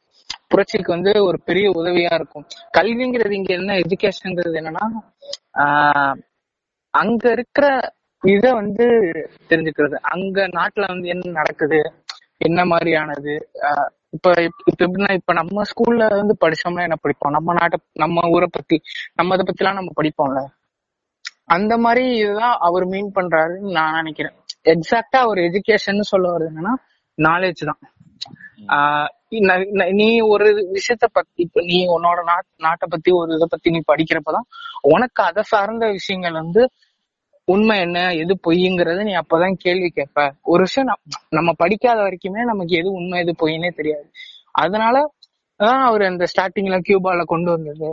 [0.48, 2.46] புரட்சிக்கு வந்து ஒரு பெரிய உதவியா இருக்கும்.
[2.78, 4.86] கல்விங்கிறது இங்க என்ன எஜுகேஷன்ங்கிறது என்னன்னா
[5.64, 6.16] ஆஹ்
[6.94, 7.66] அங்க இருக்கிற
[8.26, 8.86] இத வந்து
[9.50, 9.96] தெரிஞ்சுக்கிறது.
[10.12, 11.80] அங்க நாட்டுல வந்து என்ன நடக்குது?
[12.38, 13.34] என்ன மாதிரியானது?
[13.62, 14.34] ஆஹ் இப்ப
[14.66, 17.32] இப்ப எப்படின்னா இப்ப நம்ம ஸ்கூல்ல வந்து படிச்சோம்னா என்ன படிப்போம்?
[17.32, 18.78] நம்ம நாட்டை நம்ம ஊரை பத்தி
[19.14, 20.44] நம்ம அதை பத்தி எல்லாம் நம்ம படிப்போம்ல.
[21.46, 24.36] அந்த மாதிரி இதுதான் அவர் மீன் பண்றாருன்னு நான் நினைக்கிறேன்.
[24.66, 26.74] எக்ஸாக்டா ஒரு எஜுகேஷன் சொல்ல வருது என்னன்னா
[27.18, 27.82] நாலேஜ் தான்.
[28.68, 29.10] ஆஹ்
[29.94, 34.48] நீ ஒரு விஷயத்த பத்தி இப்ப நீ உன்னோட நாட் நாட்டை பத்தி ஒரு இதை பத்தி நீ படிக்கிறப்பதான்
[34.82, 36.62] உனக்கு அதை சார்ந்த விஷயங்கள் வந்து
[37.48, 40.34] உண்மை என்ன எது பொய்ங்கிறத நீ அப்பதான் கேள்வி கேட்ப.
[40.44, 44.08] ஒரு விஷயம் நம்- நம்ம படிக்காத வரைக்குமே நமக்கு எது உண்மை எது பொய்னே தெரியாது.
[44.52, 44.96] அதனால
[45.56, 47.90] தான் அவர் அந்த ஸ்டார்டிங்ல கியூபால கொண்டு வந்தது.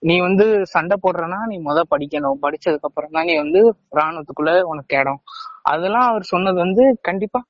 [0.00, 2.38] நீ வந்து சண்டை போடுறனா நீ முத படிக்கணும்.
[2.42, 3.60] படிச்சதுக்கு அப்புறம் தான் நீ வந்து
[3.94, 5.20] ராணுவத்துக்குள்ள உனக்கு இடம்.
[5.62, 7.40] அதெல்லாம் அவர் சொன்னது வந்து கண்டிப்பா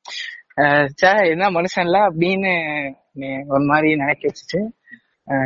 [0.95, 2.53] சே என்ன என்ன மனுஷன்ல அப்படின்னு
[3.13, 4.61] நீ ஒரு மாதிரி நினைக்க வச்சுச்சு.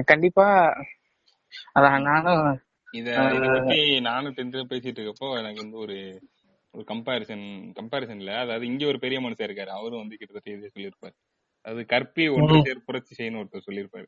[0.04, 0.46] கண்டிப்பா
[1.74, 2.44] அதான் நானும்
[2.92, 3.08] இத
[3.54, 5.96] பத்தி நானும் டென்த்ல பேசிட்டு இருக்கப்போ எனக்கு வந்து ஒரு
[6.74, 7.44] ஒரு கம்பாரிசன்
[7.78, 9.70] கம்பாரிசன்ல அதாவது இங்க ஒரு பெரிய மனுஷன் இருக்காரு.
[9.70, 11.14] அவரும் வந்து கிட்டத்தட்ட இதே சொல்லியிருப்பாரு.
[11.64, 14.06] அது கற்பி ஒன்று சேர் புரட்சி செய்யணும் ஒருத்தர் சொல்லியிருப்பாரு.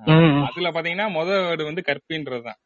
[0.00, 2.60] ம், அதுல பாத்தீங்கன்னா முத வேர்டு வந்து கற்பின்றதுதான்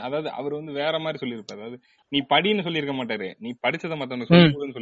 [0.00, 1.60] அதாவது அவர் வந்து வேற மாதிரி சொல்லியிருப்பாரு.
[1.60, 1.76] அதாவது
[2.12, 3.28] நீ படின்னு சொல்லியிருக்க மாட்டாரு.
[3.38, 4.76] நீ படிச்சதை மத்தவங்க சொல்லி கொடுன்னு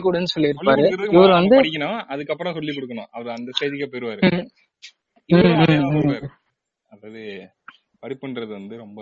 [0.00, 0.64] கொடுன்னு சொல்லி இவர்
[1.12, 1.98] முதல்ல வந்து படிக்கணும்.
[2.06, 3.08] அதுக்கப்புறம் சொல்லி கொடுக்கணும்.
[3.10, 4.20] அவர் அந்த ஸ்டேஜுக்கே போயிருவாரு.
[6.92, 7.22] அதாவது
[8.02, 9.00] படிப்புன்றது வந்து ரொம்ப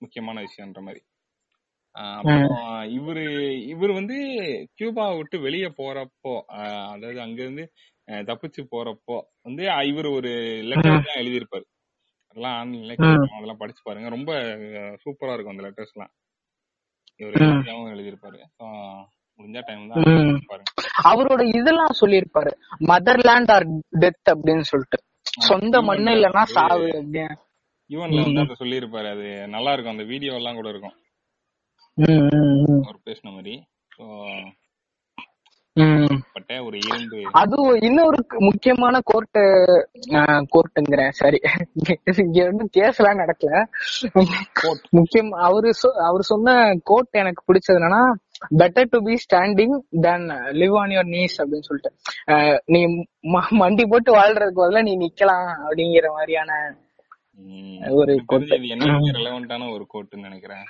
[0.00, 1.02] முக்கியமான விஷயம்ன்ற மாதிரி.
[1.94, 2.54] அப்புறம்
[2.98, 3.24] இவரு
[3.72, 4.16] இவர் வந்து
[4.74, 6.32] கியூபா விட்டு வெளியே போறப்போ
[6.94, 7.64] அதாவது அங்க இருந்து
[8.30, 9.16] தப்பிச்சு போறப்போ
[9.46, 10.32] வந்து இவர் ஒரு
[10.70, 11.66] லெட்டர் தான் எழுதியிருப்பாரு.
[12.28, 14.08] அதெல்லாம் ஆன்லைன்ல கிடைக்கும் அதெல்லாம் படிச்சு பாருங்க.
[14.16, 14.32] ரொம்ப
[15.04, 16.12] சூப்பரா இருக்கும் அந்த லெட்டர்ஸ் எல்லாம்.
[17.20, 17.34] இவர்
[17.96, 18.38] எழுதியிருப்பாரு.
[19.40, 20.04] முடிஞ்ச டைம் தான்
[20.50, 20.70] பாருங்க.
[21.10, 22.52] அவரோட இதெல்லாம் சொல்லியிருப்பாரு.
[22.90, 23.66] மதர்லேண்ட் ஆர்
[24.04, 24.98] டெத் அப்படின்னு சொல்லிட்டு.
[25.24, 26.86] சொந்த மண்ணு இல்லைன்னா வந்து- சாவு
[27.88, 29.10] ஈவன்ல வந்து அதை சொல்லியிருப்பாரு.
[29.10, 30.92] அது நல்லா இருக்கும் அந்த வீடியோ எல்லாம் கூட இருக்கும்.
[32.82, 33.66] அவர் பேசின மாதிரி.
[37.32, 39.40] அதுவும் இன்னொரு முக்கியமான கோர்ட்டு
[40.22, 41.08] கோர்ட்டுங்கிறேன்.
[41.08, 41.38] சரி.
[42.16, 43.64] இங்க வந்து கேஸ் எல்லாம் நடக்கல
[44.90, 45.72] முக்கியம் அவரு
[46.04, 48.12] அவரு சொன்ன கோட் எனக்கு பிடிச்சது என்னன்னா
[48.58, 51.92] better to be standing than live on your knees அப்படின்னு சொல்லிட்டு.
[52.26, 52.84] அஹ் நீ
[53.60, 56.78] மண்டி போட்டு வாழ்றதுக்கு பதிலா நீ நிக்கலாம் அப்படிங்கிற மாதிரியான
[57.88, 60.64] ஒரு ரெலவெண்டான ஒரு கோட்டுன்னு நினைக்கிறேன்.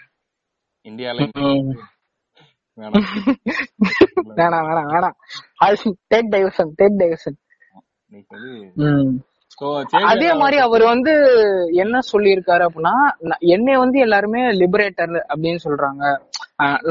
[0.85, 1.29] இந்தியால.
[2.81, 3.05] வேணாம்.
[4.37, 5.11] வேணாம்
[5.65, 7.17] வேணாம் டேக் டைவர்சன் டேக்
[8.77, 9.19] டைவர்சன்
[10.11, 11.13] அதே மாதிரி அவர் வந்து
[11.83, 12.95] என்ன சொல்லியிருக்காரு அப்படின்னா
[13.55, 16.03] என்னை வந்து எல்லாருமே லிபரேட்டர் அப்படின்னு சொல்றாங்க.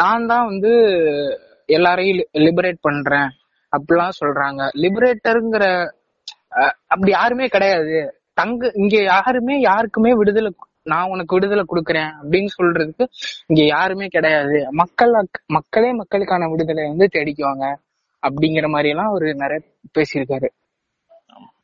[0.02, 0.72] நான் தான் வந்து
[1.70, 3.30] எல்லாரையும் லிபரேட் பண்றேன்
[3.74, 4.62] அப்படிலாம் சொல்றாங்க.
[4.84, 5.66] லிபரேட்டருங்கிற
[6.94, 7.98] அப்படி யாருமே கிடையாது.
[8.40, 10.52] தங்க இங்க யாருமே யாருக்குமே விடுதலை
[10.92, 13.06] நான் உனக்கு விடுதலை கொடுக்குறேன் அப்படின்னு சொல்றதுக்கு
[13.50, 14.58] இங்க யாருமே கிடையாது.
[14.82, 15.14] மக்கள்
[15.58, 17.66] மக்களே மக்களுக்கான விடுதலை வந்து தேடிக்குவாங்க
[18.24, 19.62] அப்படிங்கிற மாதிரி எல்லாம் அவரு நிறைய
[19.98, 20.50] பேசியிருக்காரு.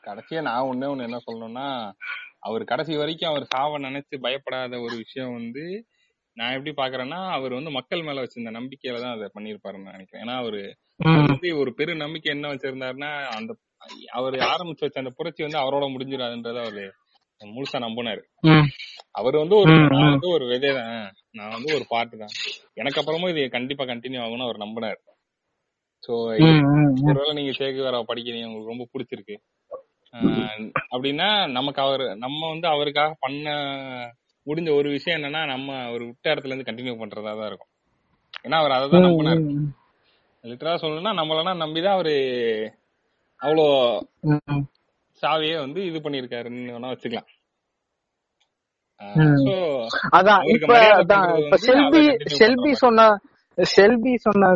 [0.04, 1.68] கடைசியா நான் ஒண்ணே ஒண்ணு என்ன சொல்லணும்னா
[2.48, 5.64] அவர் கடைசி வரைக்கும் அவர் சாவ நினைச்சு பயப்படாத ஒரு விஷயம் வந்து
[6.38, 10.24] நான் எப்படி பாக்குறேன்னா அவர் வந்து மக்கள் மேல வச்சிருந்த நம்பிக்கையில தான் அதை பண்ணிருப்பாருன்னு நினைக்கிறேன்.
[10.26, 10.62] ஏன்னா அவரு
[11.22, 13.52] வந்து ஒரு பெரு நம்பிக்கை என்ன வச்சிருந்தாருன்னா அந்த
[14.18, 16.86] அவர் ஆரம்பிச்சு வச்ச அந்த புரட்சி வந்து அவரோட முடிஞ்சிடாதுன்றத அவரு
[17.42, 18.22] முழுசா நம்பினாரு.
[19.20, 21.06] அவர் வந்து ஒரு நான் வந்து ஒரு விதை தான்.
[21.38, 22.34] நான் வந்து ஒரு பாட்டு தான்.
[22.82, 25.00] எனக்கு அப்புறமும் இது கண்டிப்பா கண்டினியூ ஆகும்னு அவர் நம்பினார்.
[26.04, 26.12] சோ
[27.08, 29.36] ஒருவேளை நீங்க சேகுவேரா படிக்கிறீங்க உங்களுக்கு ரொம்ப பிடிச்சிருக்கு.
[30.94, 33.48] அப்படின்னா நமக்கு அவர் நம்ம வந்து அவருக்காக பண்ண
[34.48, 37.72] முடிஞ்ச ஒரு விஷயம் என்னன்னா நம்ம அவர் விட்ட இடத்துல இருந்து கண்டினியூ பண்றதா தான் இருக்கும்.
[38.46, 39.42] ஏன்னா அவர் அதை தான் நம்பினார்.
[40.44, 42.16] லிட்டரா சொல்லணும்னா நம்மளெல்லாம் நம்பிதான் அவரு
[43.40, 43.66] அவ்வளோ
[45.24, 47.30] சாவியே வந்து இது பண்ணிருக்காருன்னு வேணா வச்சுக்கலாம்.
[50.18, 50.74] அதான் இப்ப
[51.52, 53.10] பண்ற மாதிரி சொன்ன
[53.64, 54.50] செல்வி சொன்ன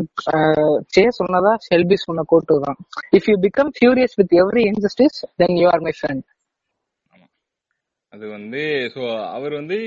[0.87, 1.55] சே சொன்னதா?
[1.55, 2.77] செல்வி சொன்ன கோட்டு தான்.
[3.11, 6.25] If you become furious with every injustice then you are my friend.
[8.09, 8.61] அது வந்து
[8.95, 9.77] சோ அவர் வந்து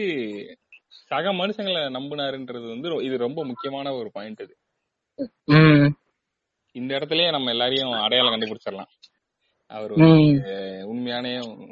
[1.11, 4.55] சக மனுஷங்களை நம்பினாருன்றது வந்து இது ரொம்ப முக்கியமான ஒரு பாயிண்ட் இது
[5.47, 5.89] ம்.
[6.75, 8.91] இந்த இடத்துலயே நம்ம எல்லாரையும் அடையாளம் கண்டுபிடிச்சிடலாம்.
[9.71, 9.93] அவர்
[10.85, 11.27] உண்மையான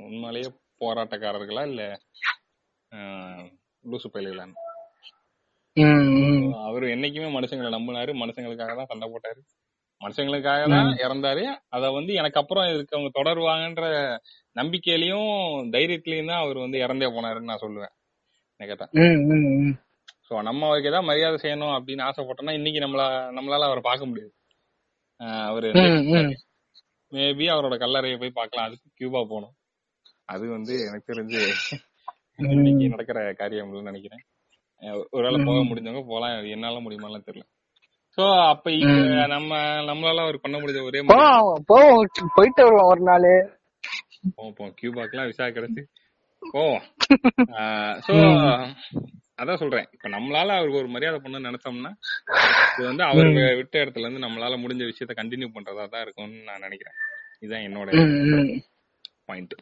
[0.09, 0.49] உண்மையிலேயே
[0.81, 1.83] போராட்டக்காரர்களா இல்ல
[3.85, 4.55] லூசு ம்
[6.67, 8.11] அவர் என்னைக்குமே மனுஷங்களை நம்பினாரு.
[8.23, 9.41] மனுஷங்களுக்காக தான் சண்டை போட்டாரு.
[10.01, 11.43] மனுஷங்களுக்காக தான் இறந்தாரு.
[11.77, 13.87] அத வந்து எனக்கு அப்புறம் இருக்கவங்க தொடருவாங்கன்ற
[14.57, 15.31] நம்பிக்கையிலயும்
[15.75, 17.93] தைரியத்திலயும் தான் அவர் வந்து இறந்தே போனாருன்னு நான் சொல்லுவேன்.
[18.53, 18.87] என்ன கேட்டா.
[19.03, 19.75] ம் ம் ம்.
[20.29, 23.03] சோ நம்ம அவருக்கு ஏதாவது மரியாதை செய்யணும் அப்படின்னு ஆசைப்பட்டோம்னா இன்னைக்கு நம்மள
[23.39, 24.33] நம்மளால அவரை பார்க்க முடியாது.
[25.51, 25.69] அவரு
[27.13, 28.69] மேபி அவரோட கல்லறையை போய் பார்க்கலாம்.
[28.69, 29.55] அதுக்கு கியூபா போகணும்.
[30.27, 31.43] அது வந்து எனக்கு தெரிஞ்சு
[32.55, 34.23] இன்னைக்கு நடக்கிற காரியம் இல்லைன்னு நினைக்கிறேன்.
[35.15, 36.37] ஒருவேளை போக முடிஞ்சவங்க போலாம்.
[36.55, 37.45] என்னால முடியுமாலாம் தெரியல.
[38.19, 38.73] சோ அப்ப
[39.35, 39.53] நம்ம
[39.89, 42.03] நம்மளால அவர் பண்ண முடிஞ்ச ஒரே போவோம்.
[42.37, 43.31] போயிட்டு வருவோம் ஒரு நாள்.
[44.37, 45.83] போவோம் கியூபாக்கெல்லாம் விசா கிடைச்சு
[46.43, 46.83] போவோம்.
[48.07, 48.15] சோ
[49.43, 49.87] அதான் சொல்றேன்.
[49.95, 51.91] இப்ப நம்மளால அவருக்கு ஒரு மரியாதை பண்ண நினைச்சோம்னா
[52.73, 53.29] இது வந்து அவர்
[53.61, 56.97] விட்ட இடத்துல இருந்து நம்மளால முடிஞ்ச விஷயத்த கண்டினியூ பண்றதா தான் இருக்கும்னு நான் நினைக்கிறேன்.
[57.43, 57.89] இதுதான் என்னோட
[59.29, 59.55] பாயிண்ட்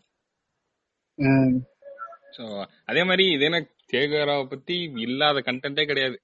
[2.37, 2.45] சோ
[2.91, 3.59] அதே மாதிரி இது என்ன
[3.93, 6.17] சேகராவை பத்தி இல்லாத கண்டென்ட்டே கிடையாது.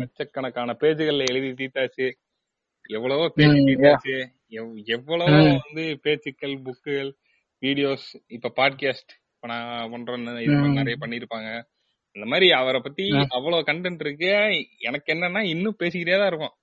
[0.00, 2.06] லட்சக்கணக்கான பேஜுகள்ல எழுதி தீத்தாச்சு
[2.90, 3.68] எவ்வளவோ பேசி ம் யா.
[3.70, 4.16] தீத்தாச்சு
[4.52, 7.10] எவ்- எவ்வளவோ வந்து பேச்சுக்கள் புக்குகள்
[7.62, 10.34] வீடியோஸ் இப்ப பாட்காஸ்ட் இப்ப நான் பண்றேன்னு
[10.76, 11.48] நிறைய பண்ணிருப்பாங்க
[12.16, 14.28] அந்த மாதிரி அவரை பத்தி அவ்வளவு கண்டென்ட் இருக்கு
[14.80, 16.54] எனக்கு என்னன்னா இன்னும் பேசிக்கிட்டே தான் இருக்கும்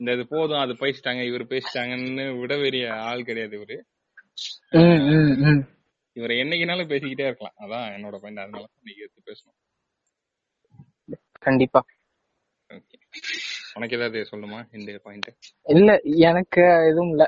[0.00, 3.76] இந்த இது போதும் அது பேசிட்டாங்க இவர் பேசிட்டாங்கன்னு விட வெறிய ஆள் கிடையாது இவரு.
[6.16, 7.56] இவரை என்னைக்குனாலும் பேசிக்கிட்டே இருக்கலாம்.
[7.64, 9.56] அதான் என்னோட பாயிண்ட் அதனால தான் இன்னைக்கு எடுத்து பேசணும்.
[11.46, 11.80] கண்டிப்பா.
[13.78, 15.30] உனக்கு ஏதாவது சொல்லுமா இந்த பாயிண்ட்
[15.76, 15.90] இல்ல
[16.28, 17.24] எனக்கு எதுவும் இல்ல.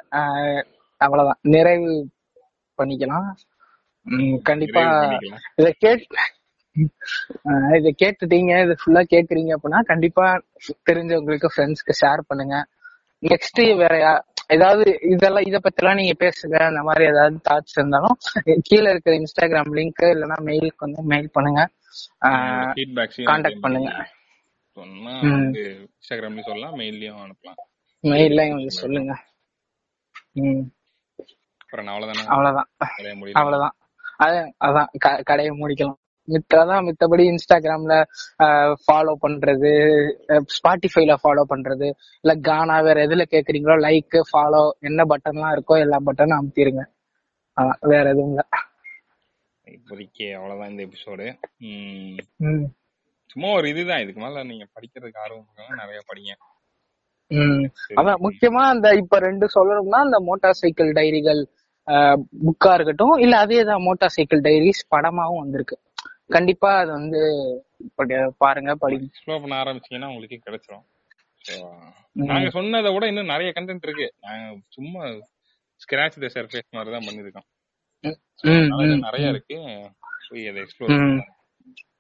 [1.01, 1.41] அவ்வளவுதான்.
[1.55, 1.93] நிறைவு
[2.79, 3.29] பண்ணிக்கலாம்.
[4.51, 4.83] கண்டிப்பா.
[5.61, 6.05] இத கேட்
[7.79, 10.27] இத கேட்டுட்டீங்க இது ஃபுல்லா கேக்குறீங்க அப்படின்னா கண்டிப்பா
[10.89, 12.57] தெரிஞ்சவங்களுக்கு ஃப்ரெண்ட்ஸ்க்கு ஷேர் பண்ணுங்க.
[13.23, 13.95] நெக்ஸ்ட் வேற
[14.53, 16.63] ஏதாவது இதெல்லாம் இத பத்தி எல்லாம் நீங்க பேசுங்க.
[16.63, 18.17] அந்த மாதிரி ஏதாவது தாட்ஸ் இருந்தாலும்
[18.63, 21.69] கீழே இருக்கிற இன்ஸ்டாகிராம் லிங்க் இல்லைன்னா மெயிலுக்கு வந்து மெயில் பண்ணுங்க.
[23.25, 24.07] மாதிரி பண்ணுங்க.
[24.73, 27.61] சொன்னா இன்ஸ்டாகிராம்லயும் சொல்லலாம் மெயில்லயும் அனுப்பலாம்.
[28.03, 29.17] மெயிலையும் வந்து மெயில் சொல்லுங்க.
[30.33, 30.63] ம்.
[31.59, 33.31] அப்புறம் நான் அவ்வளவுதானே?
[33.33, 33.77] அவ்வளவுதான்.
[34.19, 36.01] அதான் கடையை முடிக்கலாம்.
[36.29, 37.95] மித்ததான் மித்தபடி இன்ஸ்டாகிராம்ல
[38.85, 39.73] ஃபாலோ பண்றது
[40.57, 41.89] ஸ்பாட்டிஃபைல ஃபாலோ பண்றது
[42.25, 46.85] இல்ல கானா வேற எதுல கேக்குறீங்களோ லைக் ஃபாலோ என்ன பட்டன்லாம் இருக்கோ எல்லா பட்டனும் அமுத்திருங்க.
[47.57, 48.43] அதான் வேற எதுவும் இல்ல.
[49.67, 51.27] இப்போதைக்கு அவ்வளவுதான் இந்த எபிசோடு
[53.31, 54.03] சும்மா ஒரு இதுதான்.
[54.05, 56.33] இதுக்கு மேல நீங்க படிக்கிறதுக்கு ஆர்வம் நிறைய படிங்க.
[58.01, 61.41] அதான் முக்கியமா அந்த இப்ப ரெண்டு சொல்லணும்னா அந்த மோட்டார் சைக்கிள் டைரிகள்
[62.47, 65.77] புக்கா இருக்கட்டும் இல்ல அதேதான் மோட்டார் சைக்கிள் டைரிஸ் படமாவும் வந்திருக்கு.
[66.31, 67.21] கண்டிப்பா அது வந்து
[68.43, 70.85] பாருங்க படிங்க எக்ஸ்ப்ளோர் பண்ண ஆரம்பிச்சீங்கன்னா உங்களுக்கே கிடைச்சிரும்.
[72.31, 74.07] நாங்க சொன்னதை விட இன்னும் நிறைய கண்டென்ட் இருக்கு.
[74.27, 74.45] நாங்க
[74.77, 75.03] சும்மா
[75.83, 77.49] ஸ்கிராச் த சர்ஃபேஸ் மாதிரி தான் பண்ணிருக்கோம்
[79.07, 79.57] நிறைய இருக்கு.
[80.29, 80.95] போய் அதை எக்ஸ்ப்ளோர்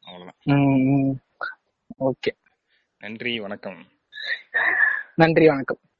[0.06, 1.18] அவ்வளவுதான்.
[2.08, 2.32] ஓகே.
[3.00, 3.80] நன்றி வணக்கம்.
[5.14, 5.82] நன்றி வணக்கம்.